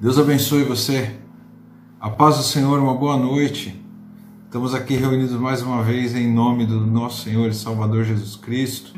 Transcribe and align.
Deus 0.00 0.16
abençoe 0.16 0.62
você. 0.62 1.12
A 1.98 2.08
paz 2.08 2.36
do 2.36 2.44
Senhor, 2.44 2.78
uma 2.78 2.94
boa 2.94 3.16
noite. 3.16 3.84
Estamos 4.44 4.72
aqui 4.72 4.94
reunidos 4.94 5.32
mais 5.32 5.60
uma 5.60 5.82
vez 5.82 6.14
em 6.14 6.32
nome 6.32 6.64
do 6.64 6.86
nosso 6.86 7.24
Senhor 7.24 7.48
e 7.48 7.52
Salvador 7.52 8.04
Jesus 8.04 8.36
Cristo. 8.36 8.92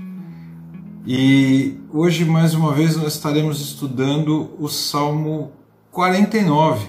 E 1.07 1.79
hoje, 1.91 2.27
mais 2.27 2.53
uma 2.53 2.75
vez, 2.75 2.99
nós 2.99 3.15
estaremos 3.15 3.63
estudando 3.63 4.51
o 4.59 4.69
Salmo 4.69 5.53
49. 5.91 6.87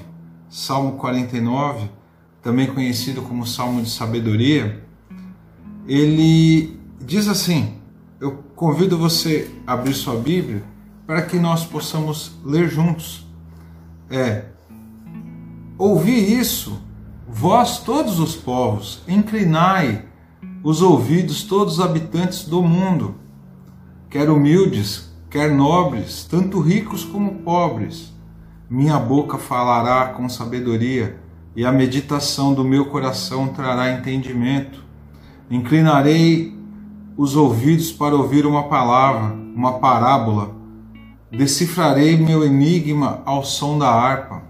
Salmo 0.49 0.97
49, 0.97 1.89
também 2.41 2.67
conhecido 2.67 3.21
como 3.21 3.47
Salmo 3.47 3.81
de 3.81 3.89
Sabedoria. 3.89 4.85
Ele 5.87 6.77
diz 6.99 7.29
assim: 7.29 7.75
Eu 8.19 8.43
convido 8.57 8.97
você 8.97 9.49
a 9.65 9.71
abrir 9.71 9.93
sua 9.93 10.17
Bíblia 10.17 10.65
para 11.07 11.21
que 11.21 11.39
nós 11.39 11.63
possamos 11.63 12.33
ler 12.43 12.67
juntos. 12.67 13.30
É, 14.11 14.43
ouvi 15.77 16.37
isso, 16.37 16.81
vós 17.27 17.79
todos 17.79 18.19
os 18.19 18.35
povos, 18.35 19.01
inclinai 19.07 20.03
os 20.61 20.81
ouvidos 20.81 21.43
todos 21.43 21.75
os 21.75 21.79
habitantes 21.79 22.43
do 22.43 22.61
mundo, 22.61 23.15
quer 24.09 24.29
humildes, 24.29 25.09
quer 25.29 25.49
nobres, 25.49 26.25
tanto 26.25 26.59
ricos 26.59 27.05
como 27.05 27.35
pobres. 27.35 28.13
Minha 28.69 28.99
boca 28.99 29.37
falará 29.37 30.09
com 30.09 30.27
sabedoria, 30.27 31.17
e 31.55 31.65
a 31.65 31.71
meditação 31.71 32.53
do 32.53 32.63
meu 32.63 32.85
coração 32.85 33.47
trará 33.47 33.91
entendimento. 33.91 34.83
Inclinarei 35.49 36.57
os 37.17 37.35
ouvidos 37.35 37.91
para 37.91 38.15
ouvir 38.15 38.45
uma 38.45 38.63
palavra, 38.63 39.33
uma 39.55 39.79
parábola. 39.79 40.60
Decifrarei 41.31 42.17
meu 42.17 42.43
enigma 42.43 43.21
ao 43.25 43.45
som 43.45 43.79
da 43.79 43.89
harpa. 43.89 44.43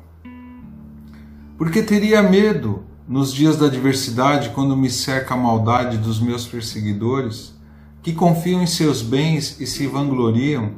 Porque 1.55 1.83
teria 1.83 2.23
medo 2.23 2.83
nos 3.07 3.31
dias 3.31 3.55
da 3.55 3.67
adversidade, 3.67 4.49
quando 4.49 4.75
me 4.75 4.89
cerca 4.89 5.35
a 5.35 5.37
maldade 5.37 5.99
dos 5.99 6.19
meus 6.19 6.47
perseguidores, 6.47 7.53
que 8.01 8.13
confiam 8.13 8.63
em 8.63 8.67
seus 8.67 9.03
bens 9.03 9.59
e 9.59 9.67
se 9.67 9.85
vangloriam 9.85 10.71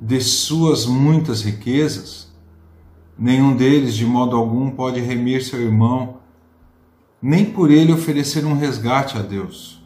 de 0.00 0.22
suas 0.22 0.86
muitas 0.86 1.42
riquezas? 1.42 2.32
Nenhum 3.18 3.54
deles, 3.54 3.94
de 3.94 4.06
modo 4.06 4.36
algum, 4.36 4.70
pode 4.70 5.00
remir 5.00 5.42
seu 5.42 5.60
irmão, 5.60 6.16
nem 7.20 7.44
por 7.44 7.70
ele 7.70 7.92
oferecer 7.92 8.46
um 8.46 8.56
resgate 8.56 9.18
a 9.18 9.20
Deus. 9.20 9.84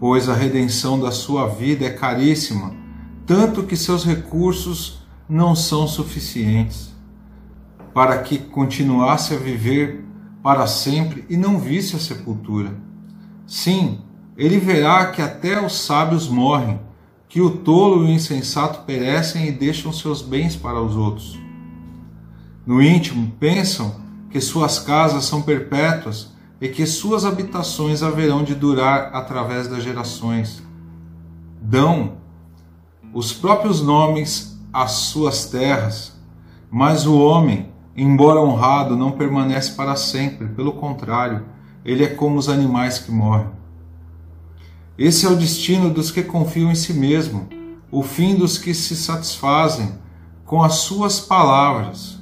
Pois 0.00 0.28
a 0.28 0.34
redenção 0.34 0.98
da 0.98 1.12
sua 1.12 1.46
vida 1.46 1.84
é 1.84 1.90
caríssima, 1.90 2.87
tanto 3.28 3.62
que 3.64 3.76
seus 3.76 4.06
recursos 4.06 5.02
não 5.28 5.54
são 5.54 5.86
suficientes 5.86 6.94
para 7.92 8.16
que 8.22 8.38
continuasse 8.38 9.34
a 9.34 9.36
viver 9.36 10.02
para 10.42 10.66
sempre 10.66 11.26
e 11.28 11.36
não 11.36 11.58
visse 11.58 11.94
a 11.94 11.98
sepultura. 11.98 12.74
Sim, 13.46 14.00
ele 14.34 14.58
verá 14.58 15.08
que 15.08 15.20
até 15.20 15.62
os 15.62 15.78
sábios 15.78 16.26
morrem, 16.26 16.80
que 17.28 17.42
o 17.42 17.50
tolo 17.50 18.02
e 18.02 18.06
o 18.06 18.10
insensato 18.10 18.86
perecem 18.86 19.46
e 19.46 19.52
deixam 19.52 19.92
seus 19.92 20.22
bens 20.22 20.56
para 20.56 20.80
os 20.80 20.96
outros. 20.96 21.38
No 22.64 22.80
íntimo, 22.80 23.32
pensam 23.38 23.96
que 24.30 24.40
suas 24.40 24.78
casas 24.78 25.26
são 25.26 25.42
perpétuas 25.42 26.32
e 26.62 26.68
que 26.68 26.86
suas 26.86 27.26
habitações 27.26 28.02
haverão 28.02 28.42
de 28.42 28.54
durar 28.54 29.10
através 29.14 29.68
das 29.68 29.82
gerações. 29.82 30.62
Dão 31.60 32.17
os 33.12 33.32
próprios 33.32 33.82
nomes 33.82 34.58
às 34.72 34.92
suas 34.92 35.46
terras, 35.46 36.12
mas 36.70 37.06
o 37.06 37.18
homem, 37.18 37.68
embora 37.96 38.40
honrado, 38.40 38.96
não 38.96 39.12
permanece 39.12 39.72
para 39.72 39.96
sempre, 39.96 40.46
pelo 40.48 40.72
contrário, 40.72 41.44
ele 41.84 42.04
é 42.04 42.08
como 42.08 42.38
os 42.38 42.48
animais 42.48 42.98
que 42.98 43.10
morrem. 43.10 43.48
Esse 44.96 45.26
é 45.26 45.28
o 45.28 45.36
destino 45.36 45.90
dos 45.90 46.10
que 46.10 46.22
confiam 46.22 46.70
em 46.70 46.74
si 46.74 46.92
mesmo, 46.92 47.48
o 47.90 48.02
fim 48.02 48.34
dos 48.34 48.58
que 48.58 48.74
se 48.74 48.94
satisfazem 48.94 49.92
com 50.44 50.62
as 50.62 50.74
suas 50.74 51.20
palavras 51.20 52.18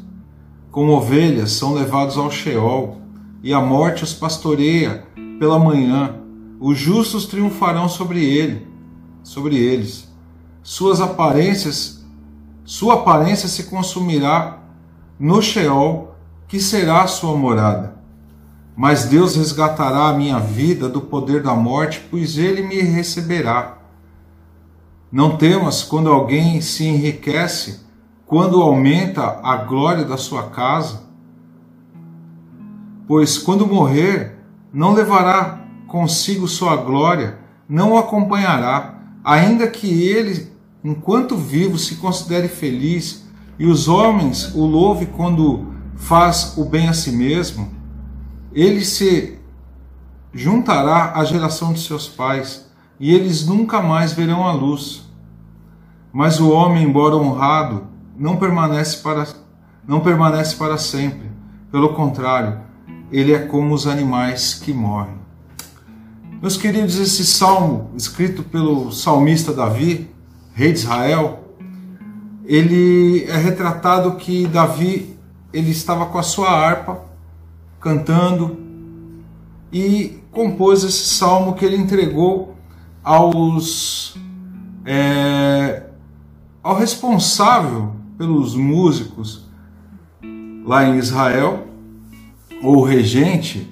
como 0.76 0.92
ovelhas 0.92 1.52
são 1.52 1.72
levados 1.72 2.18
ao 2.18 2.30
Sheol, 2.30 2.98
e 3.42 3.50
a 3.50 3.58
morte 3.58 4.04
os 4.04 4.12
pastoreia 4.12 5.06
pela 5.38 5.58
manhã. 5.58 6.16
Os 6.60 6.76
justos 6.76 7.24
triunfarão 7.24 7.88
sobre 7.88 8.22
ele, 8.22 8.66
sobre 9.22 9.56
eles. 9.56 10.05
Suas 10.68 11.00
aparências, 11.00 12.04
sua 12.64 12.94
aparência 12.94 13.48
se 13.48 13.62
consumirá 13.62 14.58
no 15.16 15.40
Sheol, 15.40 16.12
que 16.48 16.58
será 16.58 17.02
a 17.02 17.06
sua 17.06 17.36
morada. 17.36 17.94
Mas 18.76 19.04
Deus 19.04 19.36
resgatará 19.36 20.08
a 20.08 20.12
minha 20.12 20.40
vida 20.40 20.88
do 20.88 21.00
poder 21.00 21.40
da 21.40 21.54
morte, 21.54 22.04
pois 22.10 22.36
ele 22.36 22.62
me 22.62 22.80
receberá. 22.80 23.78
Não 25.10 25.36
temas 25.36 25.84
quando 25.84 26.10
alguém 26.10 26.60
se 26.60 26.84
enriquece 26.84 27.86
quando 28.26 28.60
aumenta 28.60 29.38
a 29.44 29.58
glória 29.58 30.04
da 30.04 30.16
sua 30.16 30.50
casa? 30.50 31.04
Pois 33.06 33.38
quando 33.38 33.68
morrer, 33.68 34.36
não 34.72 34.94
levará 34.94 35.60
consigo 35.86 36.48
sua 36.48 36.74
glória, 36.74 37.38
não 37.68 37.92
o 37.92 37.98
acompanhará, 37.98 38.98
ainda 39.22 39.68
que 39.68 40.02
ele, 40.08 40.55
enquanto 40.86 41.36
vivo, 41.36 41.76
se 41.76 41.96
considere 41.96 42.46
feliz 42.46 43.26
e 43.58 43.66
os 43.66 43.88
homens 43.88 44.54
o 44.54 44.64
louve 44.64 45.06
quando 45.06 45.72
faz 45.96 46.54
o 46.56 46.64
bem 46.64 46.88
a 46.88 46.92
si 46.92 47.10
mesmo, 47.10 47.68
ele 48.52 48.84
se 48.84 49.36
juntará 50.32 51.12
à 51.16 51.24
geração 51.24 51.72
de 51.72 51.80
seus 51.80 52.06
pais 52.06 52.70
e 53.00 53.12
eles 53.12 53.44
nunca 53.44 53.82
mais 53.82 54.12
verão 54.12 54.46
a 54.46 54.52
luz. 54.52 55.02
Mas 56.12 56.38
o 56.38 56.50
homem, 56.50 56.84
embora 56.84 57.16
honrado, 57.16 57.88
não 58.16 58.36
permanece 58.36 58.98
para 58.98 59.26
não 59.86 60.00
permanece 60.00 60.54
para 60.56 60.78
sempre. 60.78 61.30
Pelo 61.70 61.94
contrário, 61.94 62.60
ele 63.10 63.32
é 63.32 63.40
como 63.40 63.74
os 63.74 63.86
animais 63.86 64.54
que 64.54 64.72
morrem. 64.72 65.14
Meus 66.40 66.56
queridos, 66.56 66.98
esse 66.98 67.24
salmo 67.24 67.90
escrito 67.96 68.42
pelo 68.42 68.92
salmista 68.92 69.52
Davi, 69.52 70.10
rei 70.56 70.72
de 70.72 70.78
Israel, 70.78 71.44
ele 72.46 73.24
é 73.24 73.36
retratado 73.36 74.16
que 74.16 74.46
Davi 74.46 75.14
ele 75.52 75.70
estava 75.70 76.06
com 76.06 76.18
a 76.18 76.22
sua 76.22 76.48
harpa 76.48 77.02
cantando 77.78 78.56
e 79.70 80.18
compôs 80.32 80.82
esse 80.82 81.08
salmo 81.10 81.54
que 81.54 81.64
ele 81.64 81.76
entregou 81.76 82.56
aos 83.04 84.16
é, 84.86 85.84
ao 86.62 86.74
responsável 86.74 87.92
pelos 88.16 88.54
músicos 88.56 89.44
lá 90.64 90.88
em 90.88 90.96
Israel, 90.96 91.66
ou 92.62 92.82
regente 92.82 93.70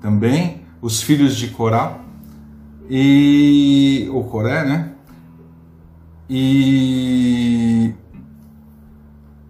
também, 0.00 0.62
os 0.80 1.02
filhos 1.02 1.36
de 1.36 1.48
Corá, 1.48 1.98
e 2.88 4.08
o 4.12 4.24
Coré, 4.24 4.64
né? 4.64 4.91
E 6.28 7.92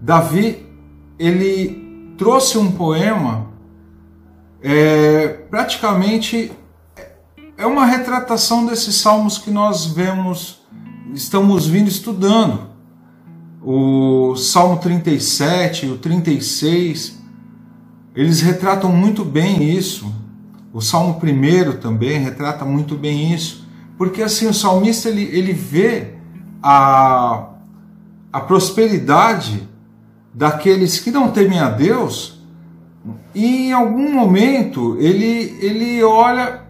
Davi, 0.00 0.66
ele 1.18 2.14
trouxe 2.18 2.58
um 2.58 2.72
poema, 2.72 3.48
é, 4.62 5.28
praticamente 5.50 6.52
é 7.56 7.66
uma 7.66 7.86
retratação 7.86 8.66
desses 8.66 8.96
salmos 8.96 9.38
que 9.38 9.50
nós 9.50 9.86
vemos, 9.86 10.60
estamos 11.14 11.66
vindo 11.66 11.88
estudando 11.88 12.72
o 13.64 14.34
Salmo 14.34 14.78
37, 14.78 15.86
o 15.86 15.96
36, 15.96 17.18
eles 18.14 18.40
retratam 18.40 18.90
muito 18.90 19.24
bem 19.24 19.72
isso. 19.72 20.12
O 20.72 20.80
Salmo 20.80 21.20
1 21.22 21.78
também 21.78 22.18
retrata 22.18 22.64
muito 22.64 22.96
bem 22.96 23.32
isso. 23.32 23.64
Porque 23.96 24.20
assim, 24.20 24.48
o 24.48 24.54
salmista 24.54 25.08
ele, 25.08 25.22
ele 25.32 25.52
vê 25.52 26.14
a, 26.62 27.48
a 28.32 28.40
prosperidade 28.40 29.68
daqueles 30.32 30.98
que 30.98 31.10
não 31.10 31.30
temem 31.30 31.58
a 31.58 31.68
Deus 31.68 32.42
e 33.34 33.68
em 33.68 33.72
algum 33.72 34.12
momento 34.12 34.96
ele, 34.98 35.56
ele 35.60 36.02
olha 36.02 36.62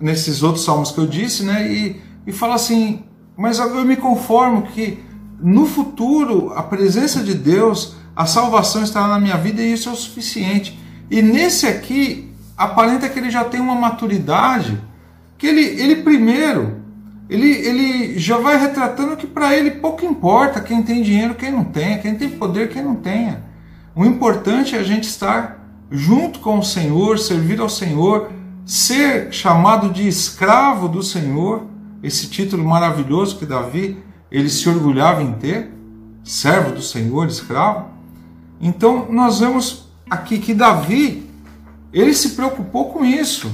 nesses 0.00 0.42
outros 0.42 0.64
salmos 0.64 0.90
que 0.90 0.98
eu 0.98 1.06
disse, 1.06 1.42
né, 1.42 1.70
e, 1.70 2.00
e 2.26 2.32
fala 2.32 2.54
assim: 2.54 3.04
Mas 3.36 3.58
eu 3.58 3.84
me 3.84 3.96
conformo 3.96 4.62
que 4.62 5.02
no 5.40 5.66
futuro, 5.66 6.52
a 6.54 6.62
presença 6.62 7.22
de 7.22 7.34
Deus, 7.34 7.96
a 8.14 8.26
salvação 8.26 8.82
estará 8.82 9.08
na 9.08 9.20
minha 9.20 9.36
vida 9.36 9.60
e 9.60 9.72
isso 9.72 9.88
é 9.88 9.92
o 9.92 9.96
suficiente. 9.96 10.78
E 11.10 11.20
nesse 11.20 11.66
aqui, 11.66 12.32
aparenta 12.56 13.08
que 13.08 13.18
ele 13.18 13.30
já 13.30 13.44
tem 13.44 13.60
uma 13.60 13.74
maturidade, 13.74 14.80
que 15.36 15.46
ele, 15.46 15.62
ele 15.62 15.96
primeiro, 15.96 16.83
ele, 17.28 17.50
ele 17.50 18.18
já 18.18 18.36
vai 18.38 18.58
retratando 18.58 19.16
que 19.16 19.26
para 19.26 19.56
ele 19.56 19.72
pouco 19.72 20.04
importa 20.04 20.60
quem 20.60 20.82
tem 20.82 21.02
dinheiro, 21.02 21.34
quem 21.34 21.50
não 21.50 21.64
tem, 21.64 21.98
quem 22.00 22.14
tem 22.14 22.28
poder, 22.28 22.68
quem 22.68 22.82
não 22.82 22.96
tenha. 22.96 23.42
O 23.94 24.04
importante 24.04 24.76
é 24.76 24.78
a 24.78 24.82
gente 24.82 25.04
estar 25.04 25.64
junto 25.90 26.40
com 26.40 26.58
o 26.58 26.62
Senhor, 26.62 27.18
servir 27.18 27.60
ao 27.60 27.68
Senhor, 27.68 28.30
ser 28.66 29.32
chamado 29.32 29.90
de 29.90 30.06
escravo 30.06 30.88
do 30.88 31.02
Senhor, 31.02 31.64
esse 32.02 32.28
título 32.28 32.64
maravilhoso 32.64 33.38
que 33.38 33.46
Davi 33.46 34.02
ele 34.30 34.50
se 34.50 34.68
orgulhava 34.68 35.22
em 35.22 35.32
ter, 35.34 35.70
servo 36.22 36.72
do 36.72 36.82
Senhor, 36.82 37.26
escravo. 37.26 37.86
Então 38.60 39.06
nós 39.10 39.40
vemos 39.40 39.88
aqui 40.10 40.38
que 40.38 40.52
Davi 40.52 41.30
ele 41.92 42.12
se 42.12 42.30
preocupou 42.30 42.92
com 42.92 43.04
isso, 43.04 43.50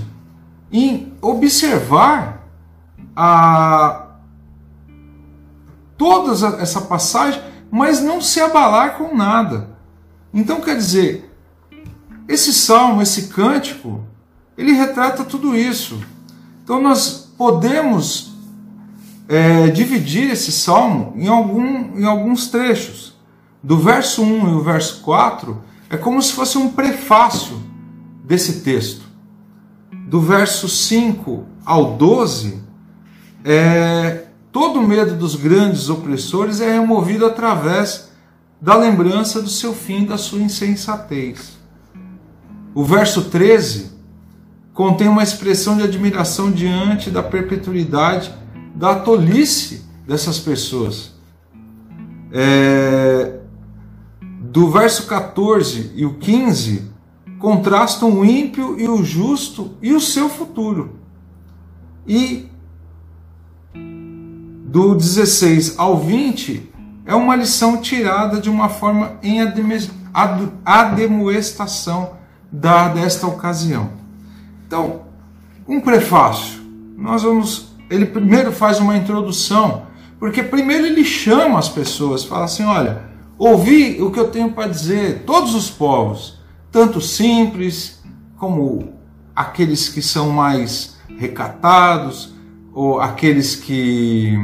em 0.73 1.13
observar 1.21 2.40
a 3.15 4.07
toda 5.97 6.33
essa 6.63 6.81
passagem, 6.83 7.43
mas 7.71 8.01
não 8.01 8.21
se 8.21 8.41
abalar 8.41 8.97
com 8.97 9.15
nada. 9.15 9.69
Então 10.33 10.61
quer 10.61 10.77
dizer, 10.77 11.31
esse 12.27 12.53
salmo, 12.53 13.03
esse 13.03 13.29
cântico, 13.29 14.05
ele 14.57 14.73
retrata 14.73 15.25
tudo 15.25 15.57
isso. 15.57 16.01
Então 16.63 16.81
nós 16.81 17.31
podemos 17.37 18.35
é, 19.29 19.69
dividir 19.69 20.31
esse 20.31 20.51
salmo 20.51 21.13
em, 21.17 21.29
algum, 21.29 21.99
em 21.99 22.05
alguns 22.05 22.49
trechos. 22.49 23.15
Do 23.63 23.77
verso 23.79 24.23
1 24.23 24.49
e 24.49 24.55
o 24.55 24.63
verso 24.63 25.01
4 25.03 25.63
é 25.91 25.97
como 25.97 26.23
se 26.23 26.33
fosse 26.33 26.57
um 26.57 26.71
prefácio 26.71 27.61
desse 28.25 28.61
texto. 28.61 29.03
Do 30.09 30.21
verso 30.21 30.69
5 30.69 31.45
ao 31.65 31.97
12, 31.97 32.63
é, 33.45 34.25
todo 34.53 34.83
medo 34.83 35.15
dos 35.15 35.35
grandes 35.35 35.89
opressores 35.89 36.61
é 36.61 36.73
removido 36.73 37.25
através 37.27 38.11
da 38.61 38.77
lembrança 38.77 39.41
do 39.41 39.49
seu 39.49 39.73
fim, 39.73 40.05
da 40.05 40.19
sua 40.19 40.41
insensatez. 40.41 41.59
O 42.75 42.85
verso 42.85 43.23
13 43.31 43.93
contém 44.75 45.09
uma 45.09 45.23
expressão 45.23 45.77
de 45.77 45.83
admiração 45.83 46.51
diante 46.51 47.11
da 47.11 47.23
perpetuidade 47.23 48.33
da 48.75 48.95
tolice 48.95 49.85
dessas 50.07 50.39
pessoas. 50.39 51.13
É, 52.33 53.41
do 54.21 54.71
verso 54.71 55.07
14 55.07 55.93
e 55.95 56.05
o 56.05 56.15
15 56.15 56.91
contrastam 57.39 58.21
o 58.21 58.25
ímpio 58.25 58.79
e 58.79 58.89
o 58.89 59.03
justo 59.03 59.73
e 59.81 59.93
o 59.93 60.01
seu 60.01 60.29
futuro. 60.29 61.01
E 62.07 62.50
do 64.71 64.95
16 64.95 65.75
ao 65.79 65.99
20 65.99 66.71
é 67.05 67.13
uma 67.13 67.35
lição 67.35 67.79
tirada 67.79 68.41
de 68.41 68.49
uma 68.49 68.69
forma 68.69 69.19
em 69.21 69.41
ademoestação 70.65 72.13
da, 72.53 72.87
desta 72.89 73.27
ocasião. 73.27 73.91
Então, 74.65 75.03
um 75.67 75.81
prefácio. 75.81 76.61
Nós 76.97 77.25
vamos. 77.25 77.75
Ele 77.91 78.07
primeiro 78.07 78.53
faz 78.53 78.79
uma 78.79 78.97
introdução, 78.97 79.87
porque 80.21 80.41
primeiro 80.41 80.87
ele 80.87 81.05
chama 81.05 81.59
as 81.59 81.69
pessoas, 81.69 82.23
fala 82.23 82.45
assim: 82.45 82.63
olha, 82.63 83.03
ouvi 83.37 84.01
o 84.01 84.13
que 84.13 84.21
eu 84.21 84.29
tenho 84.29 84.53
para 84.53 84.69
dizer, 84.69 85.25
todos 85.27 85.53
os 85.53 85.69
povos, 85.69 86.39
tanto 86.71 87.01
simples 87.01 88.01
como 88.37 88.93
aqueles 89.35 89.89
que 89.89 90.01
são 90.01 90.31
mais 90.31 90.97
recatados, 91.19 92.35
aqueles 93.01 93.57
que 93.57 94.37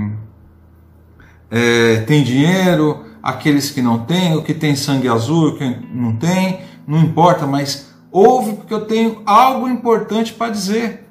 é, 1.51 2.01
têm 2.01 2.23
dinheiro, 2.23 3.05
aqueles 3.23 3.71
que 3.71 3.83
não 3.83 3.99
têm, 4.01 4.37
o 4.37 4.43
que 4.43 4.55
tem 4.55 4.77
sangue 4.77 5.09
azul, 5.09 5.49
o 5.49 5.57
que 5.57 5.65
não 5.93 6.17
tem, 6.17 6.61
não 6.87 7.01
importa, 7.01 7.47
mas 7.47 7.93
ouve 8.11 8.55
porque 8.55 8.73
eu 8.73 8.87
tenho 8.87 9.23
algo 9.27 9.69
importante 9.69 10.33
para 10.33 10.53
dizer. 10.53 11.09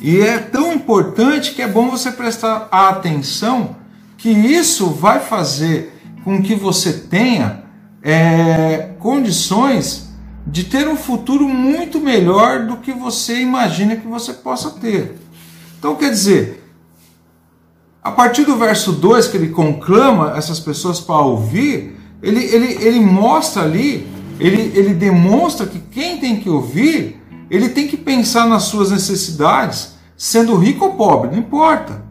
E 0.00 0.20
é 0.20 0.38
tão 0.38 0.72
importante 0.72 1.54
que 1.54 1.62
é 1.62 1.68
bom 1.68 1.90
você 1.90 2.12
prestar 2.12 2.68
atenção 2.70 3.76
que 4.16 4.30
isso 4.30 4.90
vai 4.90 5.20
fazer 5.20 5.94
com 6.24 6.42
que 6.42 6.54
você 6.54 6.92
tenha 6.92 7.64
é, 8.02 8.90
condições 8.98 10.10
de 10.46 10.64
ter 10.64 10.88
um 10.88 10.96
futuro 10.96 11.48
muito 11.48 12.00
melhor 12.00 12.66
do 12.66 12.78
que 12.78 12.92
você 12.92 13.40
imagina 13.40 13.96
que 13.96 14.06
você 14.06 14.32
possa 14.32 14.70
ter. 14.70 15.18
Então, 15.80 15.96
quer 15.96 16.10
dizer, 16.10 16.62
a 18.02 18.10
partir 18.12 18.44
do 18.44 18.54
verso 18.54 18.92
2, 18.92 19.28
que 19.28 19.36
ele 19.38 19.48
conclama 19.48 20.36
essas 20.36 20.60
pessoas 20.60 21.00
para 21.00 21.22
ouvir, 21.22 21.98
ele, 22.22 22.44
ele, 22.44 22.84
ele 22.84 23.00
mostra 23.00 23.62
ali, 23.62 24.06
ele, 24.38 24.78
ele 24.78 24.92
demonstra 24.92 25.66
que 25.66 25.78
quem 25.78 26.18
tem 26.18 26.38
que 26.38 26.50
ouvir, 26.50 27.18
ele 27.50 27.70
tem 27.70 27.88
que 27.88 27.96
pensar 27.96 28.46
nas 28.46 28.64
suas 28.64 28.90
necessidades, 28.90 29.94
sendo 30.18 30.54
rico 30.54 30.84
ou 30.84 30.94
pobre, 30.96 31.30
não 31.30 31.38
importa. 31.38 32.04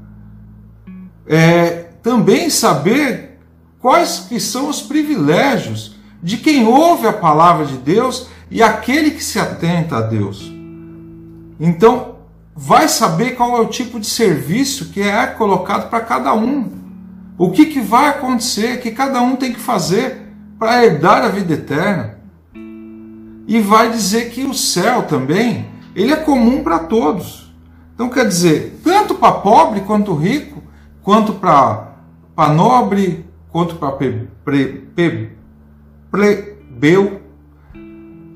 É, 1.27 1.89
também 2.01 2.49
saber 2.49 3.37
quais 3.77 4.25
que 4.27 4.39
são 4.39 4.67
os 4.67 4.81
privilégios 4.81 5.95
de 6.23 6.37
quem 6.37 6.65
ouve 6.65 7.05
a 7.05 7.13
palavra 7.13 7.67
de 7.67 7.77
Deus 7.77 8.29
e 8.49 8.63
aquele 8.63 9.11
que 9.11 9.23
se 9.23 9.37
atenta 9.37 9.97
a 9.97 10.01
Deus. 10.01 10.51
Então, 11.59 12.18
vai 12.61 12.89
saber 12.89 13.37
qual 13.37 13.55
é 13.55 13.61
o 13.61 13.69
tipo 13.69 13.97
de 13.97 14.05
serviço 14.05 14.89
que 14.89 15.01
é 15.01 15.25
colocado 15.27 15.89
para 15.89 16.01
cada 16.01 16.33
um. 16.33 16.69
O 17.37 17.51
que, 17.51 17.67
que 17.67 17.79
vai 17.79 18.09
acontecer, 18.09 18.81
que 18.81 18.91
cada 18.91 19.21
um 19.21 19.37
tem 19.37 19.53
que 19.53 19.59
fazer 19.61 20.27
para 20.59 20.83
herdar 20.83 21.23
a 21.23 21.29
vida 21.29 21.53
eterna. 21.53 22.19
E 23.47 23.61
vai 23.61 23.89
dizer 23.89 24.31
que 24.31 24.43
o 24.43 24.53
céu 24.53 25.03
também, 25.03 25.67
ele 25.95 26.11
é 26.11 26.17
comum 26.17 26.61
para 26.61 26.79
todos. 26.79 27.49
Então 27.95 28.09
quer 28.09 28.27
dizer, 28.27 28.81
tanto 28.83 29.15
para 29.15 29.31
pobre 29.31 29.79
quanto 29.79 30.13
rico, 30.13 30.61
quanto 31.01 31.35
para 31.35 31.93
nobre, 32.53 33.25
quanto 33.53 33.77
para 33.77 33.97
plebeu 36.11 37.21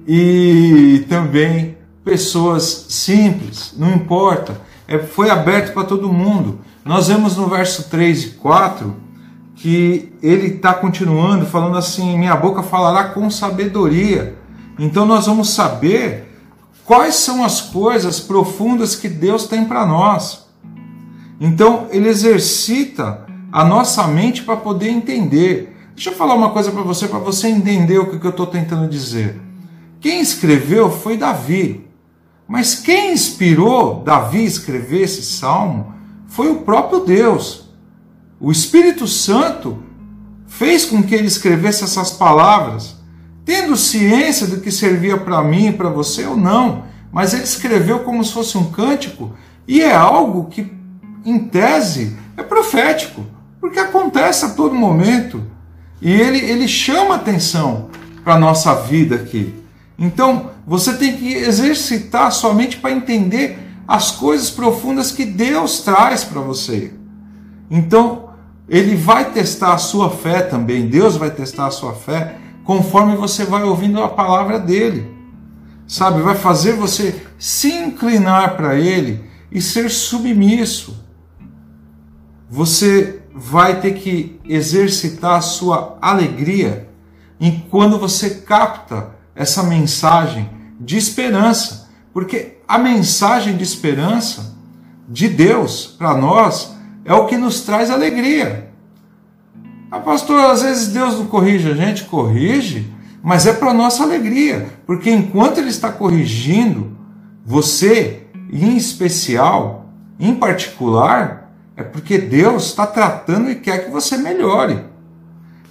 e 0.07 1.05
também 1.09 1.72
pessoas 2.03 2.87
simples, 2.89 3.73
não 3.77 3.93
importa, 3.93 4.59
é, 4.87 4.99
foi 4.99 5.29
aberto 5.29 5.73
para 5.73 5.83
todo 5.83 6.11
mundo. 6.11 6.59
Nós 6.83 7.07
vemos 7.07 7.37
no 7.37 7.47
verso 7.47 7.89
3 7.89 8.23
e 8.23 8.29
4 8.31 8.95
que 9.55 10.11
ele 10.21 10.47
está 10.55 10.73
continuando 10.73 11.45
falando 11.45 11.77
assim: 11.77 12.17
minha 12.17 12.35
boca 12.35 12.61
falará 12.61 13.05
com 13.05 13.29
sabedoria. 13.29 14.35
Então 14.77 15.05
nós 15.05 15.25
vamos 15.25 15.49
saber 15.49 16.29
quais 16.83 17.15
são 17.15 17.43
as 17.43 17.61
coisas 17.61 18.19
profundas 18.19 18.95
que 18.95 19.07
Deus 19.07 19.47
tem 19.47 19.65
para 19.65 19.85
nós. 19.85 20.45
Então 21.39 21.87
ele 21.91 22.09
exercita 22.09 23.25
a 23.51 23.63
nossa 23.63 24.07
mente 24.07 24.43
para 24.43 24.57
poder 24.57 24.89
entender. 24.89 25.75
Deixa 25.95 26.09
eu 26.09 26.15
falar 26.15 26.33
uma 26.33 26.49
coisa 26.49 26.71
para 26.71 26.81
você, 26.81 27.07
para 27.07 27.19
você 27.19 27.47
entender 27.47 27.99
o 27.99 28.19
que 28.19 28.25
eu 28.25 28.31
estou 28.31 28.47
tentando 28.47 28.89
dizer. 28.89 29.39
Quem 30.01 30.19
escreveu 30.19 30.91
foi 30.91 31.15
Davi. 31.15 31.85
Mas 32.53 32.75
quem 32.75 33.13
inspirou 33.13 34.03
Davi 34.03 34.41
a 34.41 34.43
escrever 34.43 35.01
esse 35.01 35.23
salmo 35.23 35.91
foi 36.27 36.51
o 36.51 36.57
próprio 36.57 36.99
Deus. 36.99 37.67
O 38.39 38.51
Espírito 38.51 39.07
Santo 39.07 39.81
fez 40.45 40.85
com 40.85 41.01
que 41.01 41.15
ele 41.15 41.25
escrevesse 41.25 41.83
essas 41.83 42.11
palavras, 42.11 42.95
tendo 43.43 43.75
ciência 43.75 44.45
do 44.45 44.61
que 44.61 44.69
servia 44.69 45.17
para 45.17 45.43
mim 45.43 45.69
e 45.69 45.73
para 45.73 45.89
você 45.89 46.27
ou 46.27 46.37
não, 46.37 46.83
mas 47.11 47.33
ele 47.33 47.41
escreveu 47.41 48.01
como 48.01 48.23
se 48.23 48.31
fosse 48.31 48.55
um 48.55 48.69
cântico 48.69 49.33
e 49.67 49.81
é 49.81 49.95
algo 49.95 50.45
que, 50.45 50.71
em 51.25 51.39
tese, 51.39 52.15
é 52.37 52.43
profético, 52.43 53.25
porque 53.59 53.79
acontece 53.79 54.45
a 54.45 54.49
todo 54.49 54.75
momento. 54.75 55.43
E 55.99 56.11
ele, 56.11 56.37
ele 56.37 56.67
chama 56.67 57.15
atenção 57.15 57.89
para 58.23 58.35
a 58.35 58.39
nossa 58.39 58.75
vida 58.75 59.15
aqui. 59.15 59.55
Então, 59.97 60.52
você 60.65 60.93
tem 60.93 61.17
que 61.17 61.33
exercitar 61.33 62.31
sua 62.31 62.53
mente 62.53 62.77
para 62.77 62.91
entender 62.91 63.59
as 63.87 64.11
coisas 64.11 64.49
profundas 64.49 65.11
que 65.11 65.25
Deus 65.25 65.81
traz 65.81 66.23
para 66.23 66.41
você. 66.41 66.93
Então, 67.69 68.29
ele 68.67 68.95
vai 68.95 69.31
testar 69.31 69.73
a 69.73 69.77
sua 69.77 70.09
fé 70.09 70.41
também, 70.41 70.87
Deus 70.87 71.17
vai 71.17 71.29
testar 71.29 71.67
a 71.67 71.71
sua 71.71 71.93
fé 71.93 72.37
conforme 72.63 73.15
você 73.15 73.43
vai 73.43 73.63
ouvindo 73.63 74.01
a 74.01 74.07
palavra 74.07 74.57
dele. 74.57 75.11
Sabe, 75.85 76.21
vai 76.21 76.35
fazer 76.35 76.73
você 76.73 77.21
se 77.37 77.71
inclinar 77.71 78.55
para 78.55 78.75
ele 78.75 79.29
e 79.51 79.61
ser 79.61 79.89
submisso. 79.89 81.03
Você 82.49 83.21
vai 83.35 83.81
ter 83.81 83.95
que 83.95 84.39
exercitar 84.45 85.35
a 85.35 85.41
sua 85.41 85.97
alegria 86.01 86.87
em 87.39 87.65
quando 87.69 87.99
você 87.99 88.29
capta 88.29 89.11
essa 89.35 89.63
mensagem 89.63 90.49
de 90.83 90.97
esperança, 90.97 91.89
porque 92.13 92.57
a 92.67 92.77
mensagem 92.77 93.55
de 93.55 93.63
esperança 93.63 94.55
de 95.07 95.27
Deus 95.27 95.95
para 95.97 96.15
nós 96.15 96.75
é 97.05 97.13
o 97.13 97.25
que 97.25 97.37
nos 97.37 97.61
traz 97.61 97.89
alegria. 97.89 98.71
Ah, 99.89 99.99
pastor, 99.99 100.39
às 100.49 100.61
vezes 100.61 100.87
Deus 100.89 101.15
não 101.15 101.25
corrige 101.27 101.71
a 101.71 101.75
gente, 101.75 102.05
corrige, 102.05 102.91
mas 103.21 103.45
é 103.45 103.53
para 103.53 103.73
nossa 103.73 104.03
alegria, 104.03 104.67
porque 104.85 105.09
enquanto 105.09 105.59
ele 105.59 105.69
está 105.69 105.91
corrigindo 105.91 106.97
você, 107.45 108.23
em 108.51 108.75
especial, 108.75 109.89
em 110.19 110.35
particular, 110.35 111.51
é 111.75 111.83
porque 111.83 112.17
Deus 112.17 112.67
está 112.67 112.85
tratando 112.87 113.49
e 113.49 113.55
quer 113.55 113.85
que 113.85 113.91
você 113.91 114.17
melhore. 114.17 114.79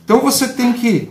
Então 0.05 0.21
você 0.21 0.49
tem 0.49 0.73
que 0.73 1.11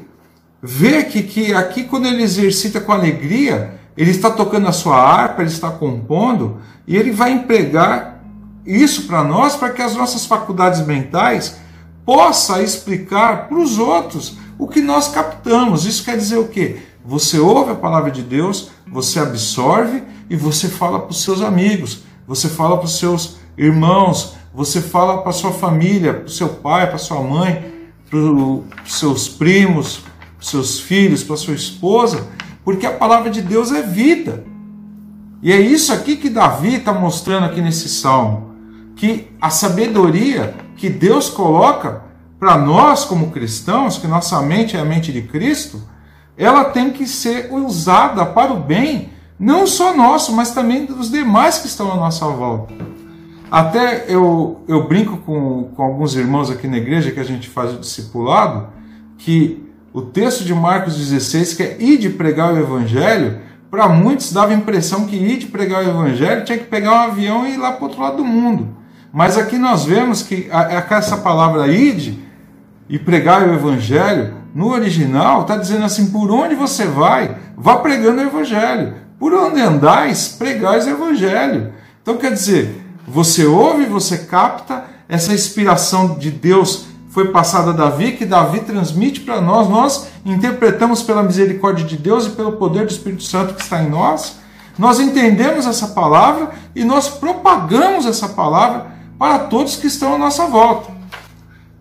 ver 0.62 1.06
que, 1.06 1.24
que 1.24 1.54
aqui, 1.54 1.84
quando 1.84 2.08
ele 2.08 2.22
exercita 2.22 2.80
com 2.80 2.92
alegria, 2.92 3.81
ele 4.02 4.10
está 4.10 4.32
tocando 4.32 4.68
a 4.68 4.72
sua 4.72 4.98
harpa, 4.98 5.44
ele 5.44 5.52
está 5.52 5.70
compondo, 5.70 6.58
e 6.88 6.98
ele 6.98 7.12
vai 7.12 7.32
empregar 7.32 8.20
isso 8.66 9.04
para 9.04 9.24
nós, 9.24 9.56
para 9.56 9.70
que 9.70 9.82
as 9.82 9.96
nossas 9.96 10.26
faculdades 10.26 10.84
mentais 10.86 11.58
possa 12.04 12.64
explicar 12.64 13.48
para 13.48 13.60
os 13.60 13.78
outros 13.78 14.38
o 14.58 14.68
que 14.68 14.82
nós 14.82 15.10
captamos. 15.10 15.86
Isso 15.86 16.04
quer 16.04 16.18
dizer 16.18 16.38
o 16.38 16.48
quê? 16.48 16.80
Você 17.06 17.38
ouve 17.38 17.72
a 17.72 17.76
palavra 17.76 18.10
de 18.10 18.24
Deus, 18.24 18.72
você 18.88 19.20
absorve 19.20 20.02
e 20.30 20.36
você 20.36 20.68
fala 20.68 21.00
para 21.00 21.12
os 21.12 21.22
seus 21.22 21.42
amigos, 21.42 22.04
você 22.28 22.50
fala 22.50 22.78
para 22.78 22.86
os 22.86 22.98
seus 22.98 23.38
irmãos, 23.56 24.34
você 24.52 24.82
fala 24.82 25.22
para 25.22 25.32
sua 25.32 25.52
família, 25.52 26.14
para 26.14 26.26
o 26.26 26.30
seu 26.30 26.50
pai, 26.50 26.88
para 26.88 26.98
sua 26.98 27.22
mãe, 27.22 27.72
para 28.10 28.18
os 28.18 28.64
seus 28.88 29.30
primos, 29.30 29.98
para 29.98 30.42
os 30.42 30.50
seus 30.50 30.80
filhos, 30.80 31.24
para 31.24 31.38
sua 31.38 31.54
esposa, 31.54 32.28
porque 32.64 32.86
a 32.86 32.94
palavra 32.94 33.30
de 33.30 33.42
Deus 33.42 33.72
é 33.72 33.82
vida. 33.82 34.44
E 35.42 35.52
é 35.52 35.60
isso 35.60 35.92
aqui 35.92 36.16
que 36.16 36.30
Davi 36.30 36.76
está 36.76 36.94
mostrando 36.94 37.46
aqui 37.46 37.62
nesse 37.62 37.90
salmo, 37.90 38.52
que 38.96 39.28
a 39.42 39.50
sabedoria 39.50 40.54
que 40.76 40.90
Deus 40.90 41.30
coloca 41.30 42.04
para 42.40 42.58
nós 42.58 43.06
como 43.06 43.32
cristãos, 43.32 43.98
que 43.98 44.08
nossa 44.08 44.42
mente 44.42 44.76
é 44.76 44.80
a 44.80 44.86
mente 44.86 45.12
de 45.12 45.22
Cristo, 45.24 45.82
ela 46.38 46.66
tem 46.66 46.92
que 46.92 47.08
ser 47.08 47.52
usada 47.52 48.26
para 48.26 48.54
o 48.54 48.60
bem, 48.60 49.10
não 49.40 49.68
só 49.68 49.96
nosso, 49.96 50.34
mas 50.34 50.52
também 50.52 50.86
dos 50.86 51.12
demais 51.12 51.60
que 51.60 51.68
estão 51.68 51.92
à 51.92 51.96
nossa 51.96 52.26
volta. 52.28 52.74
Até 53.50 54.06
eu, 54.08 54.64
eu 54.68 54.88
brinco 54.88 55.18
com, 55.18 55.72
com 55.76 55.84
alguns 55.84 56.16
irmãos 56.16 56.50
aqui 56.50 56.68
na 56.68 56.78
igreja 56.78 57.12
que 57.12 57.20
a 57.20 57.24
gente 57.24 57.50
faz 57.50 57.74
o 57.74 57.80
discipulado, 57.80 58.70
que 59.18 59.71
o 59.94 60.02
texto 60.02 60.44
de 60.44 60.54
Marcos 60.54 60.98
16, 60.98 61.54
que 61.54 61.64
é 61.64 61.78
ir 61.80 61.98
de 61.98 62.10
pregar 62.10 62.54
o 62.54 62.58
evangelho, 62.58 63.40
para 63.70 63.88
muitos 63.88 64.32
dava 64.32 64.52
a 64.52 64.56
impressão 64.56 65.06
que 65.06 65.16
ir 65.16 65.38
de 65.38 65.48
pregar 65.48 65.84
o 65.84 65.90
evangelho 65.90 66.44
tinha 66.44 66.58
que 66.58 66.66
pegar 66.66 66.92
um 66.92 67.12
avião 67.12 67.48
e 67.48 67.54
ir 67.54 67.58
lá 67.58 67.72
para 67.72 67.82
o 67.82 67.88
outro 67.88 68.02
lado 68.02 68.18
do 68.18 68.26
mundo. 68.26 68.76
Mas 69.14 69.38
aqui 69.38 69.58
nós 69.58 69.86
vemos 69.86 70.22
que 70.22 70.50
essa 70.90 71.18
palavra 71.18 71.68
ide 71.68 72.20
e 72.90 73.00
pregar 73.00 73.48
o 73.48 73.54
evangelho, 73.54 74.34
no 74.54 74.70
original 74.70 75.42
está 75.42 75.56
dizendo 75.56 75.86
assim: 75.86 76.12
por 76.12 76.30
onde 76.32 76.56
você 76.56 76.86
vai, 76.86 77.38
vá 77.58 77.78
pregando 77.78 78.22
o 78.22 78.26
evangelho. 78.26 78.96
Por 79.18 79.34
onde 79.34 79.62
andais, 79.62 80.30
pregais 80.30 80.86
o 80.86 80.90
evangelho. 80.90 81.74
Então 82.02 82.18
quer 82.18 82.34
dizer, 82.34 82.84
você 83.08 83.46
ouve, 83.46 83.86
você 83.86 84.20
capta, 84.20 84.86
essa 85.08 85.34
inspiração 85.34 86.18
de 86.18 86.32
Deus 86.32 86.88
foi 87.12 87.28
passada 87.28 87.72
a 87.72 87.74
Davi, 87.74 88.14
que 88.14 88.26
Davi 88.26 88.62
transmite 88.62 89.20
para 89.20 89.42
nós, 89.42 89.70
nós 89.70 90.08
interpretamos 90.26 91.04
pela 91.04 91.22
misericórdia 91.22 91.86
de 91.86 91.98
Deus 91.98 92.26
e 92.26 92.30
pelo 92.32 92.54
poder 92.54 92.86
do 92.86 92.92
Espírito 92.92 93.24
Santo 93.24 93.54
que 93.54 93.62
está 93.62 93.84
em 93.84 93.90
nós. 93.90 94.38
Nós 94.80 95.00
entendemos 95.00 95.68
essa 95.68 95.90
palavra 95.90 96.52
e 96.74 96.86
nós 96.86 97.10
propagamos 97.10 98.06
essa 98.06 98.30
palavra 98.30 98.88
para 99.20 99.40
todos 99.40 99.76
que 99.76 99.88
estão 99.88 100.16
à 100.16 100.18
nossa 100.18 100.48
volta. 100.48 100.90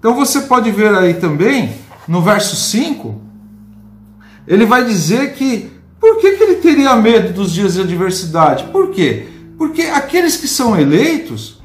Então 0.01 0.17
você 0.17 0.43
pode 0.43 0.71
ver 0.73 0.93
aí 0.95 1.15
também, 1.15 1.77
no 2.09 2.21
verso 2.21 2.57
5, 2.57 3.21
ele 4.49 4.67
vai 4.67 4.85
dizer 4.85 5.35
que 5.35 5.71
por 6.01 6.19
que, 6.19 6.33
que 6.33 6.43
ele 6.43 6.57
teria 6.57 6.97
medo 6.97 7.33
dos 7.33 7.53
dias 7.53 7.75
de 7.75 7.83
adversidade? 7.83 8.65
Por 8.65 8.91
quê? 8.91 9.29
Porque 9.57 9.83
aqueles 9.83 10.37
que 10.37 10.49
são 10.49 10.79
eleitos, 10.79 11.61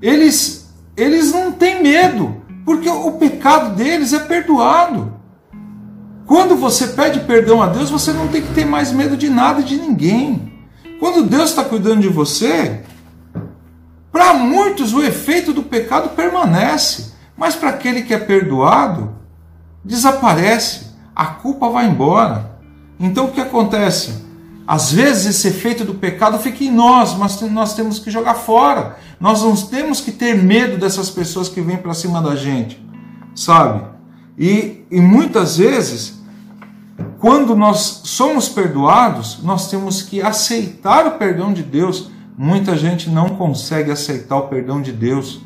eles, 0.00 0.72
eles 0.96 1.30
não 1.30 1.52
têm 1.52 1.82
medo, 1.82 2.41
porque 2.64 2.88
o 2.88 3.12
pecado 3.12 3.74
deles 3.74 4.12
é 4.12 4.20
perdoado. 4.20 5.12
Quando 6.26 6.56
você 6.56 6.88
pede 6.88 7.20
perdão 7.20 7.62
a 7.62 7.66
Deus, 7.66 7.90
você 7.90 8.12
não 8.12 8.28
tem 8.28 8.42
que 8.42 8.54
ter 8.54 8.64
mais 8.64 8.92
medo 8.92 9.16
de 9.16 9.28
nada 9.28 9.60
e 9.60 9.64
de 9.64 9.76
ninguém. 9.76 10.52
Quando 10.98 11.26
Deus 11.26 11.50
está 11.50 11.64
cuidando 11.64 12.00
de 12.00 12.08
você, 12.08 12.82
para 14.10 14.34
muitos 14.34 14.94
o 14.94 15.02
efeito 15.02 15.52
do 15.52 15.62
pecado 15.62 16.10
permanece, 16.10 17.12
mas 17.36 17.56
para 17.56 17.70
aquele 17.70 18.02
que 18.02 18.14
é 18.14 18.18
perdoado, 18.18 19.14
desaparece, 19.84 20.92
a 21.14 21.26
culpa 21.26 21.68
vai 21.68 21.86
embora. 21.86 22.52
Então 23.00 23.26
o 23.26 23.32
que 23.32 23.40
acontece? 23.40 24.24
Às 24.66 24.92
vezes 24.92 25.26
esse 25.26 25.48
efeito 25.48 25.84
do 25.84 25.94
pecado 25.94 26.38
fica 26.38 26.62
em 26.62 26.70
nós, 26.70 27.14
mas 27.14 27.40
nós 27.42 27.74
temos 27.74 27.98
que 27.98 28.10
jogar 28.10 28.34
fora. 28.34 28.96
Nós 29.18 29.42
não 29.42 29.56
temos 29.56 30.00
que 30.00 30.12
ter 30.12 30.36
medo 30.36 30.78
dessas 30.78 31.10
pessoas 31.10 31.48
que 31.48 31.60
vêm 31.60 31.76
para 31.76 31.94
cima 31.94 32.22
da 32.22 32.36
gente, 32.36 32.84
sabe? 33.34 33.84
E, 34.38 34.84
e 34.90 35.00
muitas 35.00 35.56
vezes, 35.56 36.22
quando 37.18 37.54
nós 37.56 38.02
somos 38.04 38.48
perdoados, 38.48 39.40
nós 39.42 39.68
temos 39.68 40.02
que 40.02 40.22
aceitar 40.22 41.06
o 41.06 41.12
perdão 41.12 41.52
de 41.52 41.62
Deus. 41.62 42.10
Muita 42.38 42.76
gente 42.76 43.10
não 43.10 43.30
consegue 43.30 43.90
aceitar 43.90 44.36
o 44.36 44.48
perdão 44.48 44.80
de 44.80 44.92
Deus. 44.92 45.40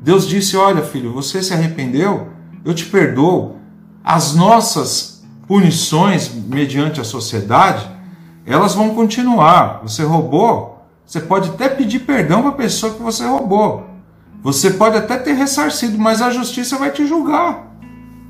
Deus 0.00 0.26
disse: 0.26 0.56
Olha, 0.56 0.82
filho, 0.82 1.12
você 1.12 1.42
se 1.42 1.52
arrependeu, 1.52 2.28
eu 2.64 2.74
te 2.74 2.86
perdoo. 2.86 3.58
As 4.02 4.34
nossas 4.34 5.22
punições 5.46 6.32
mediante 6.34 7.00
a 7.00 7.04
sociedade 7.04 7.88
elas 8.46 8.74
vão 8.74 8.94
continuar. 8.94 9.80
Você 9.82 10.02
roubou, 10.02 10.84
você 11.06 11.20
pode 11.20 11.50
até 11.50 11.68
pedir 11.68 12.00
perdão 12.00 12.42
para 12.42 12.50
a 12.50 12.54
pessoa 12.54 12.94
que 12.94 13.02
você 13.02 13.24
roubou. 13.24 13.86
Você 14.42 14.72
pode 14.72 14.96
até 14.96 15.16
ter 15.16 15.34
ressarcido, 15.34 15.98
mas 15.98 16.20
a 16.20 16.30
justiça 16.30 16.76
vai 16.76 16.90
te 16.90 17.06
julgar. 17.06 17.70